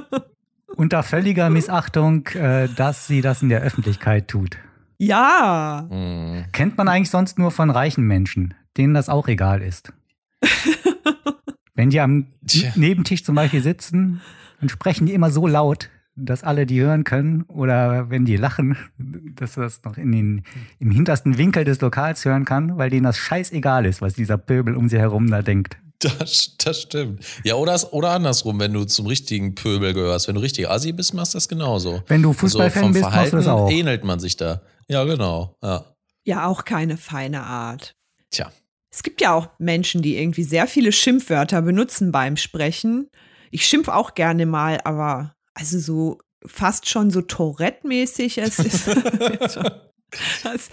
[0.76, 4.56] Unter völliger Missachtung, äh, dass sie das in der Öffentlichkeit tut.
[5.00, 5.88] Ja.
[5.90, 6.44] Mhm.
[6.52, 9.94] Kennt man eigentlich sonst nur von reichen Menschen, denen das auch egal ist.
[11.74, 12.72] Wenn die am Tja.
[12.76, 14.20] Nebentisch zum Beispiel sitzen,
[14.60, 17.44] dann sprechen die immer so laut, dass alle die hören können.
[17.44, 20.42] Oder wenn die lachen, dass das noch in den,
[20.78, 24.76] im hintersten Winkel des Lokals hören kann, weil denen das scheißegal ist, was dieser Pöbel
[24.76, 25.78] um sie herum da denkt.
[26.00, 27.24] Das, das stimmt.
[27.44, 30.28] Ja, oder, oder andersrum, wenn du zum richtigen Pöbel gehörst.
[30.28, 32.02] Wenn du richtig Assi bist, machst du das genauso.
[32.06, 33.70] Wenn du Fußballfan also bist, machst du das auch.
[33.70, 34.62] ähnelt man sich da.
[34.88, 35.56] Ja, genau.
[35.62, 35.84] Ja.
[36.24, 37.94] ja, auch keine feine Art.
[38.30, 38.50] Tja.
[38.90, 43.08] Es gibt ja auch Menschen, die irgendwie sehr viele Schimpfwörter benutzen beim Sprechen.
[43.50, 48.38] Ich schimpf auch gerne mal, aber also so fast schon so Tourette-mäßig.
[48.38, 48.88] Es ist,
[50.42, 50.70] das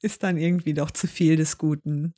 [0.00, 2.14] ist dann irgendwie doch zu viel des Guten.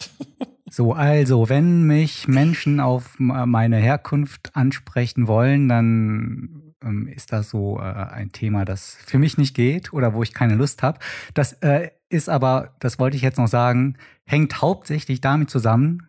[0.68, 7.78] So, also, wenn mich Menschen auf meine Herkunft ansprechen wollen, dann ähm, ist das so
[7.78, 10.98] äh, ein Thema, das für mich nicht geht oder wo ich keine Lust habe.
[11.34, 16.08] Das äh, ist aber, das wollte ich jetzt noch sagen, hängt hauptsächlich damit zusammen,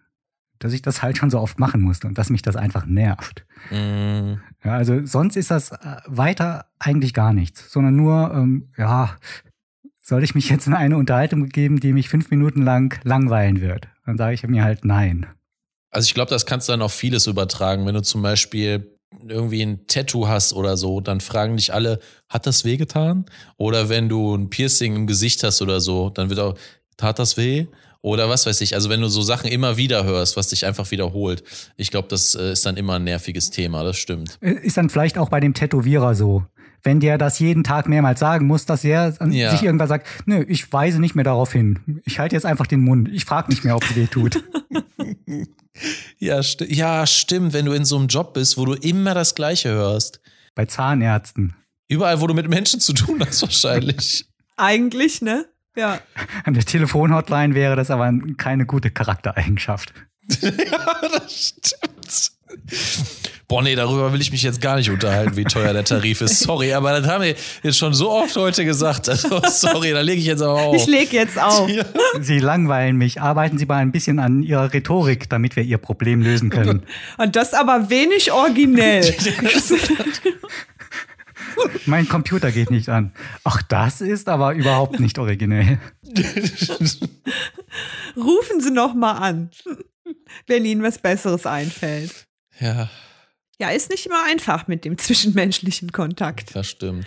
[0.59, 3.45] dass ich das halt schon so oft machen musste und dass mich das einfach nervt.
[3.69, 4.35] Mm.
[4.63, 9.15] Ja, also sonst ist das äh, weiter eigentlich gar nichts, sondern nur, ähm, ja,
[10.07, 13.89] soll ich mich jetzt in eine Unterhaltung geben, die mich fünf Minuten lang langweilen wird?
[14.05, 15.25] Dann sage ich mir halt nein.
[15.91, 17.85] Also ich glaube, das kannst du dann auf vieles übertragen.
[17.85, 18.97] Wenn du zum Beispiel
[19.27, 21.99] irgendwie ein Tattoo hast oder so, dann fragen dich alle,
[22.29, 23.25] hat das weh getan?
[23.57, 26.57] Oder wenn du ein Piercing im Gesicht hast oder so, dann wird auch,
[26.95, 27.67] tat das weh?
[28.01, 30.91] Oder was weiß ich, also wenn du so Sachen immer wieder hörst, was dich einfach
[30.91, 31.43] wiederholt.
[31.75, 34.37] Ich glaube, das äh, ist dann immer ein nerviges Thema, das stimmt.
[34.39, 36.45] Ist dann vielleicht auch bei dem Tätowierer so.
[36.83, 39.51] Wenn der das jeden Tag mehrmals sagen muss, dass er ja.
[39.51, 42.01] sich irgendwann sagt, nö, ich weise nicht mehr darauf hin.
[42.05, 43.09] Ich halte jetzt einfach den Mund.
[43.09, 44.43] Ich frage nicht mehr, ob es weh tut.
[46.19, 47.53] ja, sti ja, stimmt.
[47.53, 50.21] Wenn du in so einem Job bist, wo du immer das Gleiche hörst.
[50.55, 51.55] Bei Zahnärzten.
[51.87, 54.25] Überall, wo du mit Menschen zu tun hast, wahrscheinlich.
[54.57, 55.45] Eigentlich, ne?
[55.75, 55.99] Ja.
[56.43, 59.93] An der Telefonhotline wäre das aber keine gute Charaktereigenschaft.
[60.41, 62.31] ja, das stimmt.
[63.49, 66.39] Boah, nee, darüber will ich mich jetzt gar nicht unterhalten, wie teuer der Tarif ist.
[66.39, 67.33] Sorry, aber das haben wir
[67.63, 69.07] jetzt schon so oft heute gesagt.
[69.07, 70.75] Also, sorry, da lege ich jetzt aber auf.
[70.75, 71.69] Ich lege jetzt auf.
[71.69, 71.85] Ja.
[72.19, 73.21] Sie langweilen mich.
[73.21, 76.83] Arbeiten Sie mal ein bisschen an Ihrer Rhetorik, damit wir Ihr Problem lösen können.
[77.17, 79.15] Und das aber wenig originell.
[81.85, 83.13] mein Computer geht nicht an.
[83.45, 85.79] Ach, das ist aber überhaupt nicht originell.
[88.17, 89.51] Rufen Sie noch mal an,
[90.47, 92.27] wenn Ihnen was Besseres einfällt.
[92.59, 92.89] Ja.
[93.59, 96.55] Ja, ist nicht immer einfach mit dem zwischenmenschlichen Kontakt.
[96.55, 97.05] Das stimmt.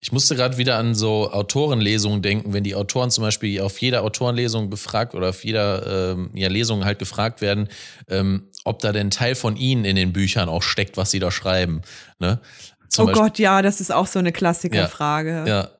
[0.00, 4.04] Ich musste gerade wieder an so Autorenlesungen denken, wenn die Autoren zum Beispiel auf jeder
[4.04, 7.68] Autorenlesung befragt oder auf jeder ähm, ja, Lesung halt gefragt werden,
[8.08, 11.32] ähm, ob da denn Teil von ihnen in den Büchern auch steckt, was sie da
[11.32, 11.82] schreiben.
[12.20, 12.40] Ne?
[12.88, 15.30] Zum oh Beispiel, Gott, ja, das ist auch so eine Klassikerfrage.
[15.30, 15.70] Ja, ja.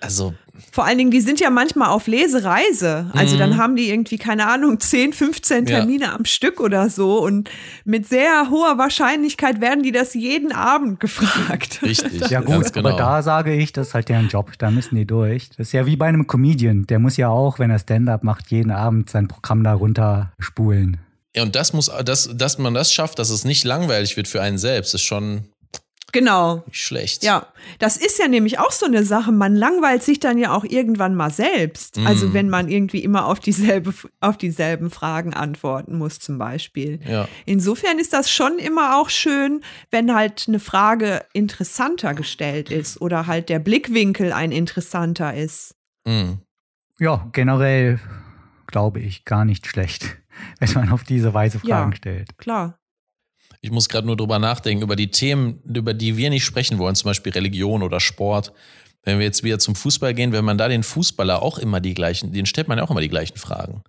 [0.00, 0.34] Also.
[0.72, 3.10] Vor allen Dingen, die sind ja manchmal auf Lesereise.
[3.12, 3.38] Also mhm.
[3.38, 6.14] dann haben die irgendwie, keine Ahnung, 10, 15 Termine ja.
[6.14, 7.22] am Stück oder so.
[7.22, 7.50] Und
[7.84, 11.82] mit sehr hoher Wahrscheinlichkeit werden die das jeden Abend gefragt.
[11.82, 12.20] Richtig.
[12.30, 12.88] ja, gut, genau.
[12.88, 14.52] aber da sage ich, das ist halt deren Job.
[14.58, 15.48] Da müssen die durch.
[15.50, 16.86] Das ist ja wie bei einem Comedian.
[16.86, 20.98] Der muss ja auch, wenn er Stand-up macht, jeden Abend sein Programm da runterspulen.
[21.34, 24.42] Ja, und das muss, dass, dass man das schafft, dass es nicht langweilig wird für
[24.42, 25.44] einen selbst, ist schon
[26.12, 26.62] Genau.
[26.66, 27.24] Nicht schlecht.
[27.24, 27.46] Ja,
[27.78, 29.32] das ist ja nämlich auch so eine Sache.
[29.32, 31.98] Man langweilt sich dann ja auch irgendwann mal selbst.
[31.98, 32.06] Mm.
[32.06, 37.00] Also wenn man irgendwie immer auf dieselbe, auf dieselben Fragen antworten muss, zum Beispiel.
[37.06, 37.28] Ja.
[37.46, 43.26] Insofern ist das schon immer auch schön, wenn halt eine Frage interessanter gestellt ist oder
[43.26, 45.74] halt der Blickwinkel ein interessanter ist.
[46.04, 46.34] Mm.
[46.98, 47.98] Ja, generell
[48.66, 50.18] glaube ich gar nicht schlecht,
[50.58, 52.38] wenn man auf diese Weise Fragen ja, stellt.
[52.38, 52.79] Klar.
[53.60, 56.94] Ich muss gerade nur drüber nachdenken, über die Themen, über die wir nicht sprechen wollen,
[56.94, 58.52] zum Beispiel Religion oder Sport.
[59.02, 61.94] Wenn wir jetzt wieder zum Fußball gehen, wenn man da den Fußballer auch immer die
[61.94, 63.82] gleichen, den stellt man ja auch immer die gleichen Fragen.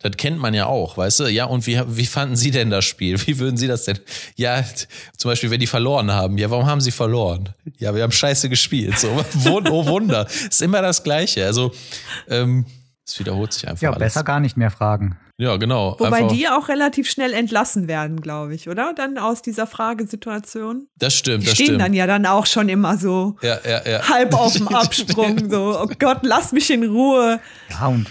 [0.00, 1.24] Das kennt man ja auch, weißt du?
[1.26, 3.18] Ja, und wie, wie fanden Sie denn das Spiel?
[3.26, 3.98] Wie würden Sie das denn?
[4.36, 4.62] Ja,
[5.16, 6.38] zum Beispiel, wenn die verloren haben.
[6.38, 7.48] Ja, warum haben sie verloren?
[7.78, 8.98] Ja, wir haben scheiße gespielt.
[8.98, 9.08] So,
[9.46, 10.26] oh Wunder.
[10.26, 11.44] Ist immer das Gleiche.
[11.46, 11.72] Also,
[12.28, 12.66] ähm,
[13.06, 13.82] es wiederholt sich einfach.
[13.82, 14.00] Ja, alles.
[14.00, 15.16] besser gar nicht mehr fragen.
[15.40, 15.94] Ja, genau.
[15.98, 18.92] Wobei Einfach, die auch relativ schnell entlassen werden, glaube ich, oder?
[18.92, 20.88] Dann aus dieser Fragesituation.
[20.96, 21.80] Das stimmt, die das stehen stimmt.
[21.80, 24.08] dann ja dann auch schon immer so ja, ja, ja.
[24.08, 27.38] halb auf dem Absprung, so, oh Gott, lass mich in Ruhe.
[27.70, 28.08] Ja, und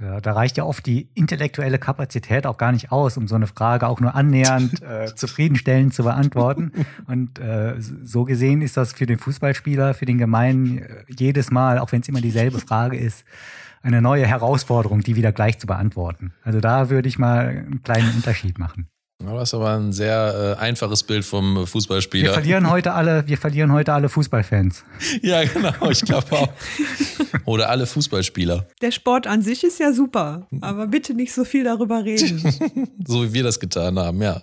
[0.00, 3.46] äh, da reicht ja oft die intellektuelle Kapazität auch gar nicht aus, um so eine
[3.46, 6.72] Frage auch nur annähernd äh, zufriedenstellend zu beantworten.
[7.06, 11.78] Und äh, so gesehen ist das für den Fußballspieler, für den Gemeinen äh, jedes Mal,
[11.78, 13.24] auch wenn es immer dieselbe Frage ist,
[13.82, 16.32] eine neue Herausforderung, die wieder gleich zu beantworten.
[16.42, 18.88] Also da würde ich mal einen kleinen Unterschied machen.
[19.20, 22.28] Das ist aber ein sehr äh, einfaches Bild vom Fußballspieler.
[22.28, 24.84] Wir verlieren heute alle, wir verlieren heute alle Fußballfans.
[25.22, 26.48] ja, genau, ich glaube auch.
[27.44, 28.68] Oder alle Fußballspieler.
[28.80, 32.92] Der Sport an sich ist ja super, aber bitte nicht so viel darüber reden.
[33.06, 34.42] so wie wir das getan haben, ja.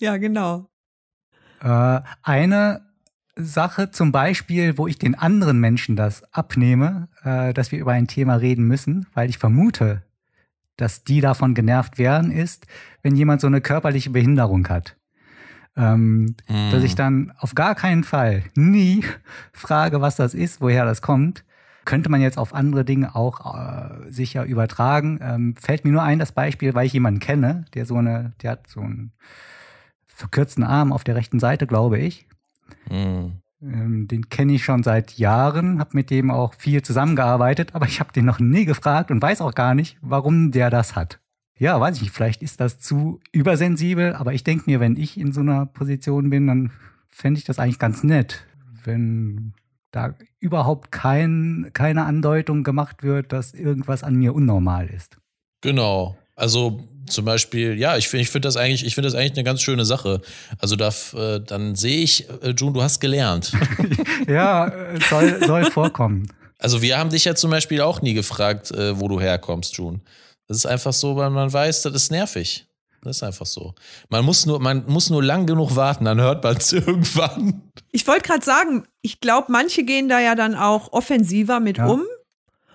[0.00, 0.68] Ja, genau.
[1.62, 2.85] Äh, eine
[3.36, 8.06] Sache zum Beispiel, wo ich den anderen Menschen das abnehme, äh, dass wir über ein
[8.06, 10.02] Thema reden müssen, weil ich vermute,
[10.76, 12.66] dass die davon genervt werden, ist,
[13.02, 14.96] wenn jemand so eine körperliche Behinderung hat.
[15.76, 16.70] Ähm, mm.
[16.70, 19.04] Dass ich dann auf gar keinen Fall nie
[19.52, 21.44] frage, was das ist, woher das kommt.
[21.84, 25.20] Könnte man jetzt auf andere Dinge auch äh, sicher übertragen.
[25.22, 28.52] Ähm, fällt mir nur ein, das Beispiel, weil ich jemanden kenne, der so eine, der
[28.52, 29.12] hat so einen
[30.06, 32.25] verkürzten Arm auf der rechten Seite, glaube ich.
[32.90, 33.42] Mhm.
[33.62, 38.00] Ähm, den kenne ich schon seit Jahren, habe mit dem auch viel zusammengearbeitet, aber ich
[38.00, 41.20] habe den noch nie gefragt und weiß auch gar nicht, warum der das hat.
[41.58, 45.18] Ja, weiß ich nicht, vielleicht ist das zu übersensibel, aber ich denke mir, wenn ich
[45.18, 46.70] in so einer Position bin, dann
[47.08, 48.46] fände ich das eigentlich ganz nett,
[48.84, 49.54] wenn
[49.90, 55.16] da überhaupt kein, keine Andeutung gemacht wird, dass irgendwas an mir unnormal ist.
[55.62, 56.18] Genau.
[56.34, 59.44] Also zum Beispiel, ja, ich finde ich finde das eigentlich, ich finde das eigentlich eine
[59.44, 60.20] ganz schöne Sache.
[60.58, 63.52] Also da, äh, dann sehe ich, äh, June, du hast gelernt.
[64.28, 66.32] ja, äh, soll, soll vorkommen.
[66.58, 70.00] Also wir haben dich ja zum Beispiel auch nie gefragt, äh, wo du herkommst, June.
[70.48, 72.66] Das ist einfach so, weil man weiß, das ist nervig.
[73.02, 73.74] Das ist einfach so.
[74.08, 77.62] Man muss nur, man muss nur lang genug warten, dann hört man es irgendwann.
[77.92, 81.86] Ich wollte gerade sagen, ich glaube, manche gehen da ja dann auch offensiver mit Ja.
[81.86, 82.02] um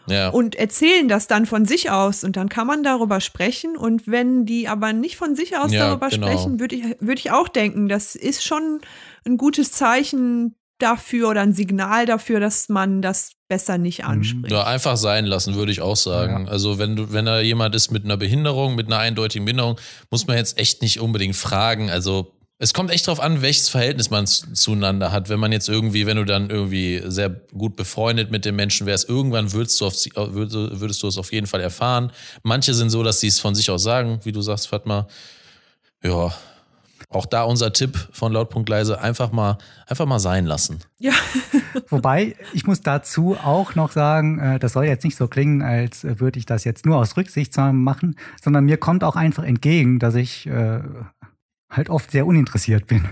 [0.08, 0.30] Ja.
[0.30, 4.46] und erzählen das dann von sich aus und dann kann man darüber sprechen und wenn
[4.46, 6.28] die aber nicht von sich aus Ja, darüber genau.
[6.28, 8.80] sprechen, würde ich, würde ich auch denken, das ist schon
[9.26, 14.52] ein gutes Zeichen dafür oder ein Signal dafür, dass man das besser nicht anspricht.
[14.52, 16.50] Ja, einfach sein lassen, würde ich auch sagen.
[16.50, 19.80] Also wenn du, wenn da jemand ist mit einer Behinderung, mit einer eindeutigen Behinderung,
[20.10, 21.90] muss man jetzt echt nicht unbedingt fragen.
[21.92, 22.34] Also
[22.64, 25.30] es kommt echt drauf an, welches Verhältnis man zu- zueinander hat.
[25.30, 29.10] Wenn man jetzt irgendwie, wenn du dann irgendwie sehr gut befreundet mit dem Menschen wärst,
[29.10, 32.12] irgendwann würdest du, auf, sie- würdest, würdest du es auf jeden Fall erfahren.
[32.44, 35.08] Manche sind so, dass sie es von sich aus sagen, wie du sagst, Fatma.
[36.04, 36.32] Ja,
[37.10, 39.58] auch da unser Tipp von Lautpunkt leise, einfach mal,
[39.88, 40.80] einfach mal sein lassen.
[41.00, 41.14] Ja.
[41.90, 46.04] Wobei, ich muss dazu auch noch sagen, äh, das soll jetzt nicht so klingen, als
[46.04, 50.00] äh, würde ich das jetzt nur aus Rücksichtsnahmen machen, sondern mir kommt auch einfach entgegen,
[50.00, 50.80] dass ich äh,
[51.72, 53.08] halt oft sehr uninteressiert bin.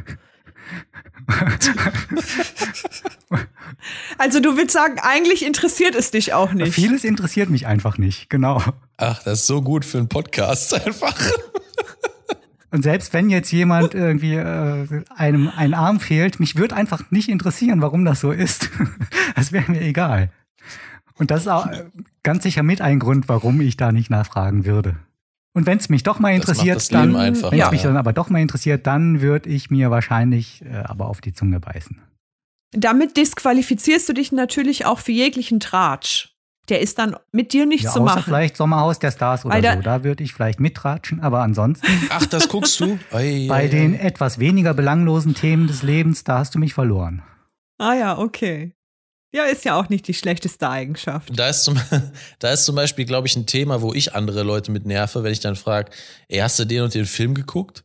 [4.18, 6.74] Also du willst sagen, eigentlich interessiert es dich auch nicht.
[6.74, 8.62] Vieles interessiert mich einfach nicht, genau.
[8.98, 11.16] Ach, das ist so gut für einen Podcast einfach.
[12.72, 17.30] Und selbst wenn jetzt jemand irgendwie äh, einem ein Arm fehlt, mich würde einfach nicht
[17.30, 18.70] interessieren, warum das so ist.
[19.36, 20.32] Das wäre mir egal.
[21.16, 21.86] Und das ist auch äh,
[22.24, 24.98] ganz sicher mit ein Grund, warum ich da nicht nachfragen würde.
[25.54, 27.72] Und wenn es mich doch mal interessiert, dann, wenn es Ja.
[27.72, 31.34] mich dann aber doch mal interessiert, dann würde ich mir wahrscheinlich äh, aber auf die
[31.34, 32.02] Zunge beißen.
[32.72, 36.36] Damit disqualifizierst du dich natürlich auch für jeglichen Tratsch.
[36.70, 38.24] Der ist dann mit dir nicht Ja, zu außer machen.
[38.26, 39.82] vielleicht Sommerhaus der Stars oder da- so.
[39.82, 43.00] Da würde ich vielleicht mitratschen, aber ansonsten Ach, das guckst du?
[43.12, 47.24] Ei, bei ei, den etwas weniger belanglosen Themen des Lebens, da hast du mich verloren.
[47.80, 48.76] Ah ja, okay.
[49.32, 51.30] Ja, ist ja auch nicht die schlechteste Eigenschaft.
[51.36, 51.80] Da ist zum,
[52.40, 55.32] da ist zum Beispiel, glaube ich, ein Thema, wo ich andere Leute mit nerve, wenn
[55.32, 55.92] ich dann frage,
[56.28, 57.84] ey, hast du den und den Film geguckt?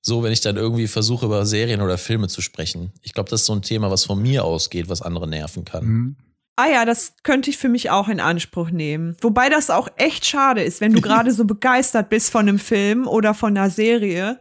[0.00, 2.92] So, wenn ich dann irgendwie versuche, über Serien oder Filme zu sprechen.
[3.02, 5.82] Ich glaube, das ist so ein Thema, was von mir ausgeht, was andere nerven kann.
[5.82, 6.16] Hm.
[6.58, 9.16] Ah ja, das könnte ich für mich auch in Anspruch nehmen.
[9.20, 13.06] Wobei das auch echt schade ist, wenn du gerade so begeistert bist von einem Film
[13.06, 14.40] oder von einer Serie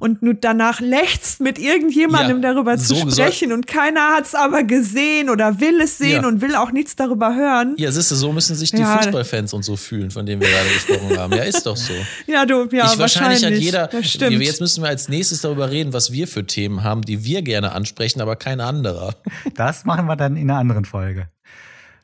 [0.00, 4.34] und du danach lächst mit irgendjemandem Ja, darüber zu so sprechen und keiner hat es
[4.34, 6.28] aber gesehen oder will es sehen Ja.
[6.28, 7.74] und will auch nichts darüber hören.
[7.78, 8.96] Ja, siehst du, so müssen sich die Ja.
[8.98, 11.32] Fußballfans und so fühlen, von denen wir gerade gesprochen haben.
[11.34, 11.92] Ja, ist doch so.
[12.26, 13.86] Ja, du, ja, ich wahrscheinlich hat jeder.
[13.88, 14.40] Das stimmt.
[14.42, 17.72] Jetzt müssen wir als nächstes darüber reden, was wir für Themen haben, die wir gerne
[17.72, 19.14] ansprechen, aber kein anderer.
[19.54, 21.28] Das machen wir dann in einer anderen Folge.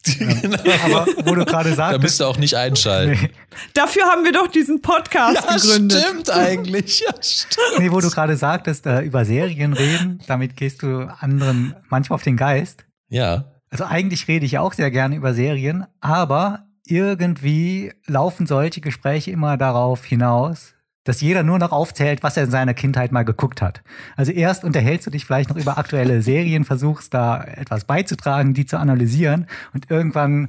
[0.84, 3.18] Aber wo du gerade Da sagtest, müsst ihr auch nicht einschalten.
[3.22, 3.30] nee,
[3.72, 6.00] Dafür haben wir doch diesen Podcast Ja, gegründet.
[6.02, 7.00] stimmt eigentlich.
[7.00, 7.78] Ja, stimmt.
[7.78, 12.22] nee, wo du gerade sagtest, äh, über Serien reden, damit gehst du anderen manchmal auf
[12.22, 12.84] den Geist.
[13.08, 13.52] Ja.
[13.70, 19.30] Also eigentlich rede ich ja auch sehr gerne über Serien, aber irgendwie laufen solche Gespräche
[19.30, 20.74] immer darauf hinaus,
[21.04, 23.82] dass jeder nur noch aufzählt, was er in seiner Kindheit mal geguckt hat.
[24.16, 28.66] Also erst unterhältst du dich vielleicht noch über aktuelle Serien, versuchst da etwas beizutragen, die
[28.66, 30.48] zu analysieren und irgendwann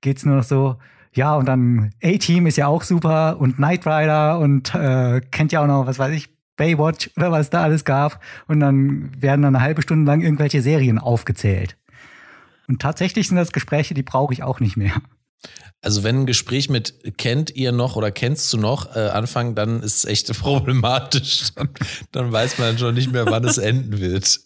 [0.00, 0.76] geht's nur noch so,
[1.12, 5.62] ja, und dann A-Team ist ja auch super und Knight Rider und äh, kennt ja
[5.62, 8.20] auch noch, was weiß ich, Baywatch oder was da alles gab.
[8.46, 11.76] Und dann werden dann eine halbe Stunde lang irgendwelche Serien aufgezählt.
[12.68, 14.92] Und tatsächlich sind das Gespräche, die brauche ich auch nicht mehr.
[15.80, 19.82] Also wenn ein Gespräch mit kennt ihr noch oder kennst du noch äh, anfangen, dann
[19.82, 21.54] ist es echt problematisch.
[21.54, 21.68] Dann,
[22.12, 24.40] dann weiß man schon nicht mehr, wann es enden wird.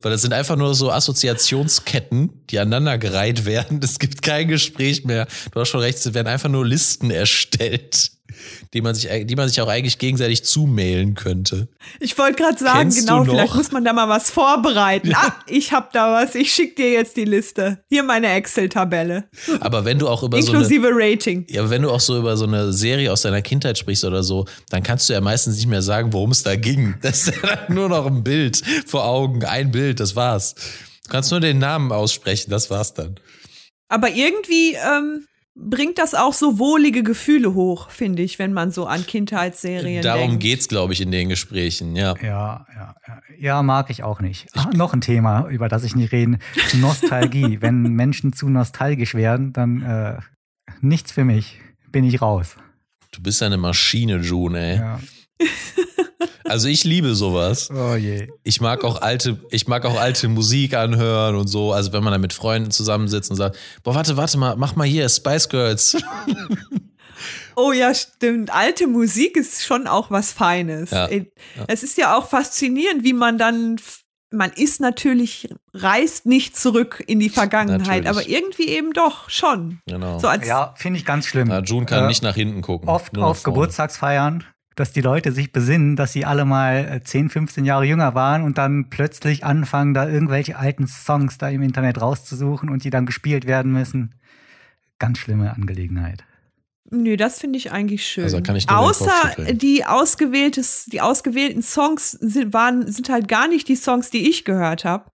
[0.00, 3.80] Weil das sind einfach nur so Assoziationsketten, die aneinandergereiht werden.
[3.82, 5.28] Es gibt kein Gespräch mehr.
[5.52, 8.10] Du hast schon recht, es werden einfach nur Listen erstellt,
[8.72, 11.68] die man sich, die man sich auch eigentlich gegenseitig zumailen könnte.
[12.00, 15.12] Ich wollte gerade sagen, Kennst genau, vielleicht muss man da mal was vorbereiten.
[15.14, 16.34] Ah, ich hab da was.
[16.34, 17.84] Ich schick dir jetzt die Liste.
[17.88, 19.28] Hier meine Excel-Tabelle.
[19.60, 21.46] Aber wenn du auch über so eine Inklusive Rating.
[21.48, 24.46] Ja, wenn du auch so über so eine Serie aus deiner Kindheit sprichst oder so,
[24.70, 26.94] dann kannst du ja meistens nicht mehr sagen, worum es da ging.
[27.04, 30.54] Das ist ja dann nur noch ein Bild vor Augen, ein Bild, das war's.
[31.04, 33.16] Du kannst nur den Namen aussprechen, das war's dann.
[33.88, 38.86] Aber irgendwie ähm, bringt das auch so wohlige Gefühle hoch, finde ich, wenn man so
[38.86, 40.42] an Kindheitsserien Darum denkt.
[40.42, 42.14] geht's, glaube ich, in den Gesprächen, ja.
[42.20, 43.20] Ja, ja, ja.
[43.38, 44.46] Ja, mag ich auch nicht.
[44.54, 46.38] Ah, noch ein Thema, über das ich nicht reden.
[46.74, 47.58] Nostalgie.
[47.60, 50.18] Wenn Menschen zu nostalgisch werden, dann äh,
[50.80, 51.60] nichts für mich.
[51.90, 52.56] Bin ich raus.
[53.12, 54.76] Du bist ja eine Maschine, June, ey.
[54.78, 55.00] Ja.
[56.46, 57.70] Also ich liebe sowas.
[57.70, 58.28] Oh je.
[58.42, 61.72] Ich mag auch alte, ich mag auch alte Musik anhören und so.
[61.72, 64.86] Also wenn man da mit Freunden zusammensitzt und sagt, boah, warte, warte mal, mach mal
[64.86, 65.96] hier Spice Girls.
[67.56, 68.52] Oh ja, stimmt.
[68.52, 70.90] Alte Musik ist schon auch was Feines.
[70.90, 71.26] Ja, Äh,
[71.68, 73.76] Es ist ja auch faszinierend, wie man dann,
[74.32, 78.08] man ist natürlich, reist nicht zurück in die Vergangenheit, Natürlich.
[78.08, 79.78] aber irgendwie eben doch schon.
[79.86, 80.18] Genau.
[80.18, 81.48] So als, Ja, finde ich ganz schlimm.
[81.48, 82.88] Ja, June kann Äh, nicht nach hinten gucken.
[82.88, 83.44] Oft auf.
[83.44, 84.44] Geburtstagsfeiern
[84.74, 88.42] dass die Leute sich besinnen, dass sie alle mal 10, äh, 15 Jahre jünger waren
[88.42, 93.06] und dann plötzlich anfangen, da irgendwelche alten Songs da im Internet rauszusuchen und die dann
[93.06, 94.14] gespielt werden müssen.
[94.98, 96.24] Ganz schlimme Angelegenheit.
[96.90, 98.24] Nö, das finde ich eigentlich schön.
[98.24, 103.68] Also kann ich Außer die, ausgewähltes, die ausgewählten Songs sind, waren, sind halt gar nicht
[103.68, 105.10] die Songs, die ich gehört habe.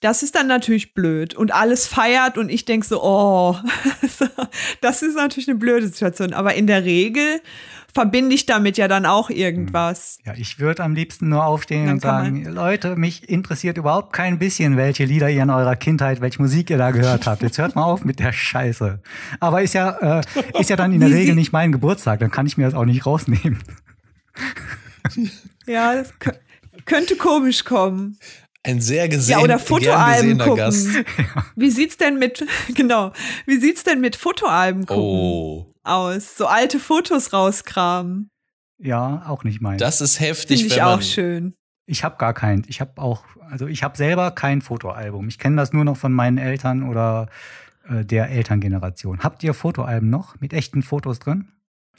[0.00, 3.56] Das ist dann natürlich blöd und alles feiert und ich denke so, oh,
[4.80, 6.32] das ist natürlich eine blöde Situation.
[6.32, 7.40] Aber in der Regel
[7.92, 10.18] verbinde ich damit ja dann auch irgendwas.
[10.24, 14.76] Ja, ich würde am liebsten nur aufstehen und sagen, Leute, mich interessiert überhaupt kein bisschen,
[14.76, 17.42] welche Lieder ihr in eurer Kindheit, welche Musik ihr da gehört habt.
[17.42, 19.00] Jetzt hört mal auf mit der Scheiße.
[19.40, 20.22] Aber ist ja, äh,
[20.58, 22.84] ist ja dann in der Regel nicht mein Geburtstag, dann kann ich mir das auch
[22.84, 23.58] nicht rausnehmen.
[25.66, 26.12] Ja, das
[26.84, 28.18] könnte komisch kommen.
[28.64, 30.56] Ein sehr gesehen, ja, oder Fotoalben gucken.
[30.56, 30.88] Gast.
[31.56, 33.12] Wie sieht's denn mit genau?
[33.46, 35.67] Wie sieht's denn mit Fotoalben gucken oh.
[35.84, 36.36] Aus?
[36.36, 38.30] So alte Fotos rauskramen.
[38.78, 39.78] Ja, auch nicht mein.
[39.78, 40.60] Das ist heftig.
[40.60, 41.54] Finde ich auch schön.
[41.86, 42.66] Ich habe gar keins.
[42.68, 45.28] Ich habe auch, also ich habe selber kein Fotoalbum.
[45.28, 47.28] Ich kenne das nur noch von meinen Eltern oder
[47.88, 49.20] äh, der Elterngeneration.
[49.20, 51.48] Habt ihr Fotoalben noch mit echten Fotos drin?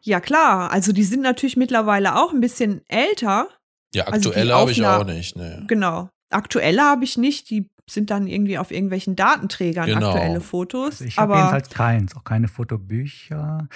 [0.01, 0.71] Ja klar.
[0.71, 3.47] Also die sind natürlich mittlerweile auch ein bisschen älter.
[3.93, 5.35] Ja, also aktuelle also habe ich auch nicht.
[5.35, 5.63] Nee.
[5.67, 6.09] Genau.
[6.29, 10.09] Aktuelle habe ich nicht, die sind dann irgendwie auf irgendwelchen Datenträgern genau.
[10.11, 10.91] aktuelle Fotos.
[10.91, 13.67] Also ich habe jedenfalls keins, auch keine Fotobücher.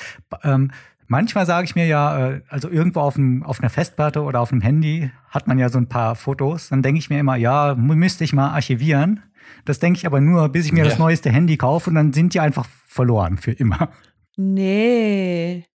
[0.44, 0.72] Ähm,
[1.08, 4.52] manchmal sage ich mir ja, äh, also irgendwo auf, dem, auf einer Festplatte oder auf
[4.52, 6.70] einem Handy hat man ja so ein paar Fotos.
[6.70, 9.24] Dann denke ich mir immer, ja, müsste ich mal archivieren.
[9.66, 10.90] Das denke ich aber nur, bis ich mir ja.
[10.90, 13.90] das neueste Handy kaufe und dann sind die einfach verloren für immer.
[14.36, 15.66] Nee.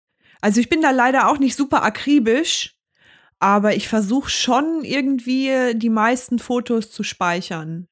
[0.41, 2.75] Also ich bin da leider auch nicht super akribisch.
[3.41, 7.87] Aber ich versuche schon irgendwie die meisten Fotos zu speichern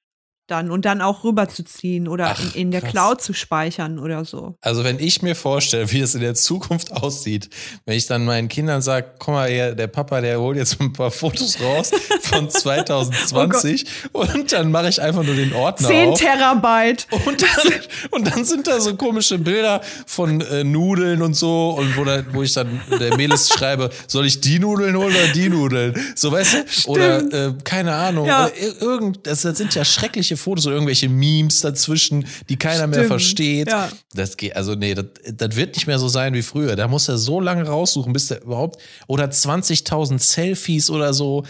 [0.47, 2.91] dann und dann auch rüberzuziehen oder Ach, in, in, der krass.
[2.93, 4.57] Cloud zu speichern oder so.
[4.61, 7.51] Also wenn ich mir vorstelle, wie es in der Zukunft aussieht,
[7.85, 10.93] wenn ich dann meinen Kindern sage, komm mal her, der Papa, der holt jetzt ein
[10.93, 11.91] paar Fotos raus
[12.23, 16.21] von 2020 oh und dann mache ich einfach nur den Ordner 10 auf.
[16.21, 17.07] Terabyte.
[17.27, 17.73] Und dann,
[18.11, 22.23] und dann sind da so komische Bilder von äh, Nudeln und so und wo, da,
[22.33, 25.95] wo ich dann der Melis schreibe, soll ich die Nudeln holen oder die Nudeln?
[26.15, 26.65] So weißt du?
[26.69, 26.89] Stimmt.
[26.89, 28.27] Oder äh, keine Ahnung.
[28.27, 28.49] Ja.
[28.81, 33.05] irgend, das sind ja schreckliche irgendwelche Fotos oder irgendwelche Memes dazwischen, die keiner Stimmt, mehr
[33.05, 33.69] versteht.
[33.69, 33.89] Ja.
[34.15, 36.77] Das geht, also nee, das, das wird nicht mehr so sein wie früher.
[36.77, 41.45] Da muss er so lange raussuchen, bis der überhaupt, oder 20.000 Selfies oder so.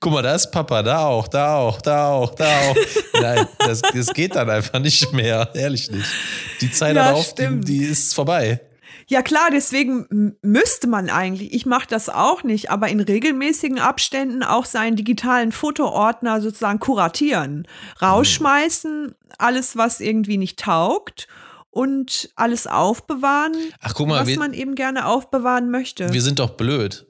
[0.00, 2.76] Guck mal, da ist Papa, da auch, da auch, da auch, da auch.
[3.20, 6.06] Nein, das, das geht dann einfach nicht mehr, ehrlich nicht.
[6.60, 8.60] Die Zeit ja, darauf, die, die ist vorbei.
[9.10, 14.42] Ja klar, deswegen müsste man eigentlich, ich mache das auch nicht, aber in regelmäßigen Abständen
[14.42, 17.66] auch seinen digitalen Fotoordner sozusagen kuratieren.
[18.02, 21.26] Rausschmeißen, alles, was irgendwie nicht taugt
[21.70, 26.12] und alles aufbewahren, Ach, guck mal, was wir, man eben gerne aufbewahren möchte.
[26.12, 27.06] Wir sind doch blöd.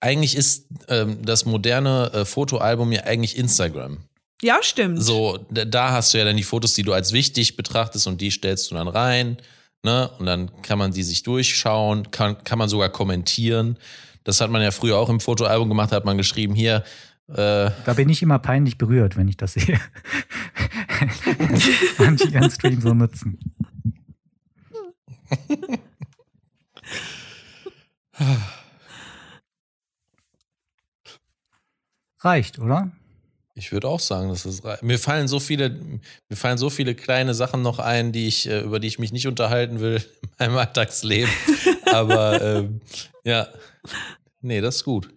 [0.00, 3.98] Eigentlich ist ähm, das moderne äh, Fotoalbum ja eigentlich Instagram.
[4.40, 5.02] Ja, stimmt.
[5.02, 8.30] So, da hast du ja dann die Fotos, die du als wichtig betrachtest und die
[8.30, 9.36] stellst du dann rein.
[9.82, 10.10] Ne?
[10.18, 13.78] Und dann kann man die sich durchschauen, kann, kann man sogar kommentieren.
[14.24, 16.84] Das hat man ja früher auch im Fotoalbum gemacht, da hat man geschrieben, hier.
[17.28, 19.80] Äh da bin ich immer peinlich berührt, wenn ich das sehe.
[21.98, 23.38] Manche ihren Stream so nutzen.
[32.20, 32.90] Reicht, oder?
[33.60, 35.68] Ich würde auch sagen, dass es mir fallen so viele,
[36.30, 39.12] mir fallen so viele kleine Sachen noch ein, die ich, äh, über die ich mich
[39.12, 41.30] nicht unterhalten will in meinem Alltagsleben.
[41.92, 42.80] Aber ähm,
[43.22, 43.48] ja,
[44.40, 45.10] nee, das ist gut.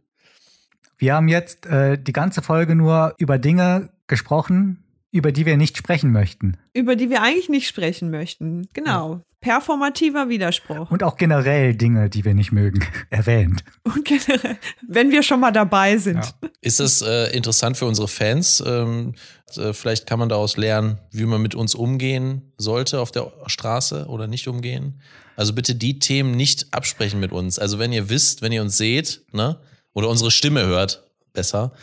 [0.98, 5.78] Wir haben jetzt äh, die ganze Folge nur über Dinge gesprochen, über die wir nicht
[5.78, 6.58] sprechen möchten.
[6.74, 8.68] Über die wir eigentlich nicht sprechen möchten.
[8.74, 9.22] Genau.
[9.44, 10.90] Performativer Widerspruch.
[10.90, 12.80] Und auch generell Dinge, die wir nicht mögen,
[13.10, 13.64] erwähnt.
[13.84, 16.24] Und generell, wenn wir schon mal dabei sind.
[16.24, 16.50] Ja.
[16.62, 18.64] Ist es äh, interessant für unsere Fans?
[18.66, 19.16] Ähm,
[19.58, 24.06] äh, vielleicht kann man daraus lernen, wie man mit uns umgehen sollte auf der Straße
[24.08, 25.02] oder nicht umgehen.
[25.36, 27.60] Also bitte die Themen nicht absprechen mit uns.
[27.60, 29.60] Also wenn ihr wisst, wenn ihr uns seht, ne,
[29.92, 31.74] oder unsere Stimme hört, besser,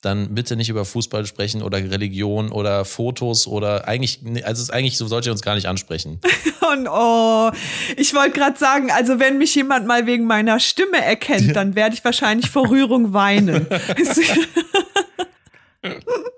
[0.00, 5.08] dann bitte nicht über Fußball sprechen oder Religion oder Fotos oder eigentlich, also eigentlich so
[5.08, 6.20] sollte ihr uns gar nicht ansprechen.
[6.72, 7.50] Und oh,
[7.96, 11.94] ich wollte gerade sagen, also wenn mich jemand mal wegen meiner Stimme erkennt, dann werde
[11.94, 13.66] ich wahrscheinlich vor Rührung weinen.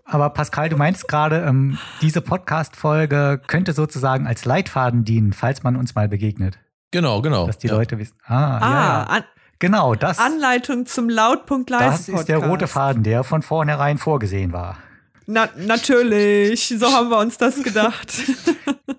[0.05, 5.77] Aber Pascal, du meinst gerade, ähm, diese Podcast-Folge könnte sozusagen als Leitfaden dienen, falls man
[5.77, 6.59] uns mal begegnet.
[6.91, 7.47] Genau, genau.
[7.47, 7.75] Dass die ja.
[7.75, 8.17] Leute wissen.
[8.25, 9.25] Ah, ah ja, ja.
[9.61, 10.19] Genau, das.
[10.19, 14.79] Anleitung zum Lautpunkt Das ist der rote Faden, der von vornherein vorgesehen war.
[15.27, 18.13] Na, natürlich, so haben wir uns das gedacht.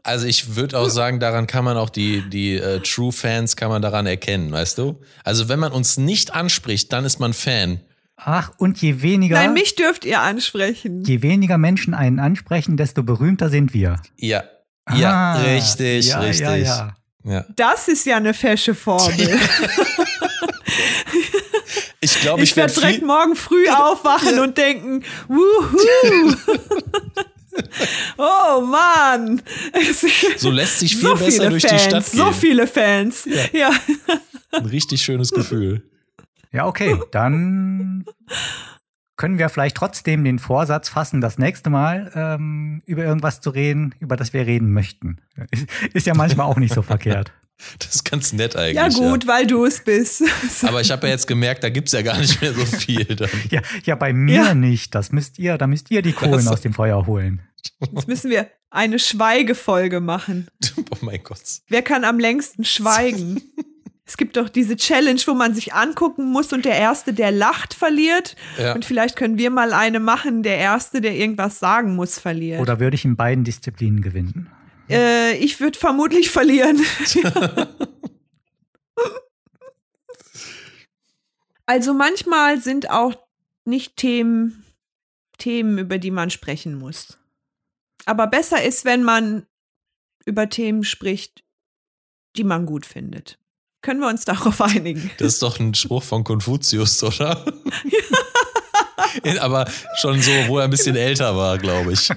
[0.03, 3.69] Also ich würde auch sagen, daran kann man auch die, die äh, True Fans kann
[3.69, 4.99] man daran erkennen, weißt du?
[5.23, 7.81] Also wenn man uns nicht anspricht, dann ist man Fan.
[8.15, 9.35] Ach, und je weniger.
[9.35, 11.03] Nein, mich dürft ihr ansprechen.
[11.03, 14.01] Je weniger Menschen einen ansprechen, desto berühmter sind wir.
[14.17, 14.43] Ja.
[14.91, 16.47] Ja, Ah, richtig, ja, richtig.
[16.47, 16.95] Ja, ja.
[17.23, 17.45] Ja.
[17.55, 19.15] Das ist ja eine fesche Formel.
[22.21, 26.35] Ich glaube, ich, Ich werde direkt morgen früh aufwachen und denken, wuhu.
[28.17, 29.41] oh Mann.
[30.37, 32.19] so lässt sich viel so besser viele durch Fans, die Stadt gehen.
[32.19, 33.27] So viele Fans.
[33.53, 33.71] Ja.
[34.51, 35.81] Ein richtig schönes Gefühl.
[36.51, 38.05] Ja, okay, dann
[39.15, 43.95] können wir vielleicht trotzdem den Vorsatz fassen, das nächste Mal ähm, über irgendwas zu reden,
[43.99, 45.17] über das wir reden möchten.
[45.49, 47.31] Ist, ist ja manchmal auch nicht so verkehrt.
[47.79, 48.75] Das ist ganz nett eigentlich.
[48.75, 50.23] Ja gut, weil du es bist.
[50.63, 53.29] Aber ich habe ja jetzt gemerkt, da gibt's ja gar nicht mehr so viel dann.
[53.49, 54.53] Ja, ja bei mir Ja.
[54.55, 54.93] nicht.
[54.95, 57.41] Das müsst ihr, da müsst ihr die Kohlen Das- aus dem Feuer holen.
[57.93, 60.47] Jetzt müssen wir eine Schweigefolge machen.
[60.91, 61.41] Oh mein Gott.
[61.67, 63.41] Wer kann am längsten schweigen?
[64.05, 67.73] Es gibt doch diese Challenge, wo man sich angucken muss und der Erste, der lacht,
[67.73, 68.35] verliert.
[68.59, 68.73] Ja.
[68.73, 72.59] Und vielleicht können wir mal eine machen, der Erste, der irgendwas sagen muss, verliert.
[72.61, 74.49] Oder würde ich in beiden Disziplinen gewinnen?
[74.91, 76.83] Äh, ich würde vermutlich verlieren.
[81.65, 83.15] also manchmal sind auch
[83.65, 84.65] nicht Themen,
[85.37, 87.17] Themen, über die man sprechen muss.
[88.05, 89.45] Aber besser ist, wenn man
[90.25, 91.43] über Themen spricht,
[92.35, 93.37] die man gut findet.
[93.81, 95.09] Können wir uns darauf einigen?
[95.17, 97.45] Das ist doch ein Spruch von Konfuzius, oder?
[99.39, 102.09] Aber schon so, wo er ein bisschen älter war, glaube ich.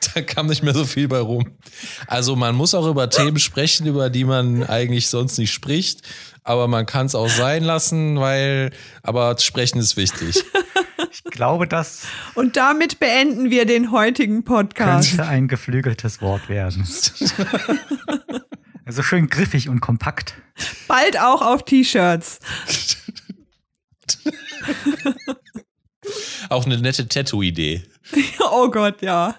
[0.14, 1.58] Da kam nicht mehr so viel bei rum.
[2.06, 6.02] Also man muss auch über Themen sprechen, über die man eigentlich sonst nicht spricht.
[6.44, 8.70] Aber man kann es auch sein lassen, weil,
[9.02, 10.42] aber sprechen ist wichtig.
[11.10, 12.02] Ich glaube, das
[12.34, 15.10] Und damit beenden wir den heutigen Podcast.
[15.10, 16.86] könnte ein geflügeltes Wort werden.
[18.84, 20.34] Also schön griffig und kompakt.
[20.86, 22.40] Bald auch auf T-Shirts.
[26.48, 27.84] Auch eine nette Tattoo-Idee.
[28.50, 29.34] Oh Gott, ja.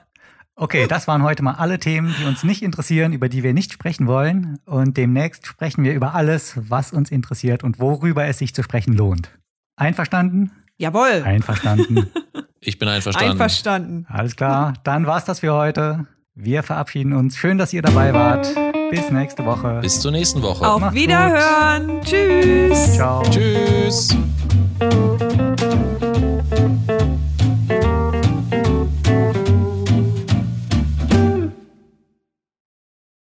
[0.62, 3.72] Okay, das waren heute mal alle Themen, die uns nicht interessieren, über die wir nicht
[3.72, 4.60] sprechen wollen.
[4.66, 8.92] Und demnächst sprechen wir über alles, was uns interessiert und worüber es sich zu sprechen
[8.94, 9.32] lohnt.
[9.78, 10.52] Einverstanden?
[10.78, 11.24] Jawohl.
[11.24, 12.08] Einverstanden.
[12.62, 13.32] Ich bin einverstanden.
[13.32, 14.06] Einverstanden.
[14.10, 16.08] Alles klar, dann war's das für heute.
[16.36, 17.38] Wir verabschieden uns.
[17.38, 18.54] Schön, dass ihr dabei wart.
[18.92, 19.80] Bis nächste Woche.
[19.82, 20.68] Bis zur nächsten Woche.
[20.68, 21.04] Auf Macht's gut.
[21.04, 22.02] Wiederhören.
[22.04, 22.96] Tschüss.
[22.96, 23.24] Ciao.
[23.30, 24.10] Tschüss.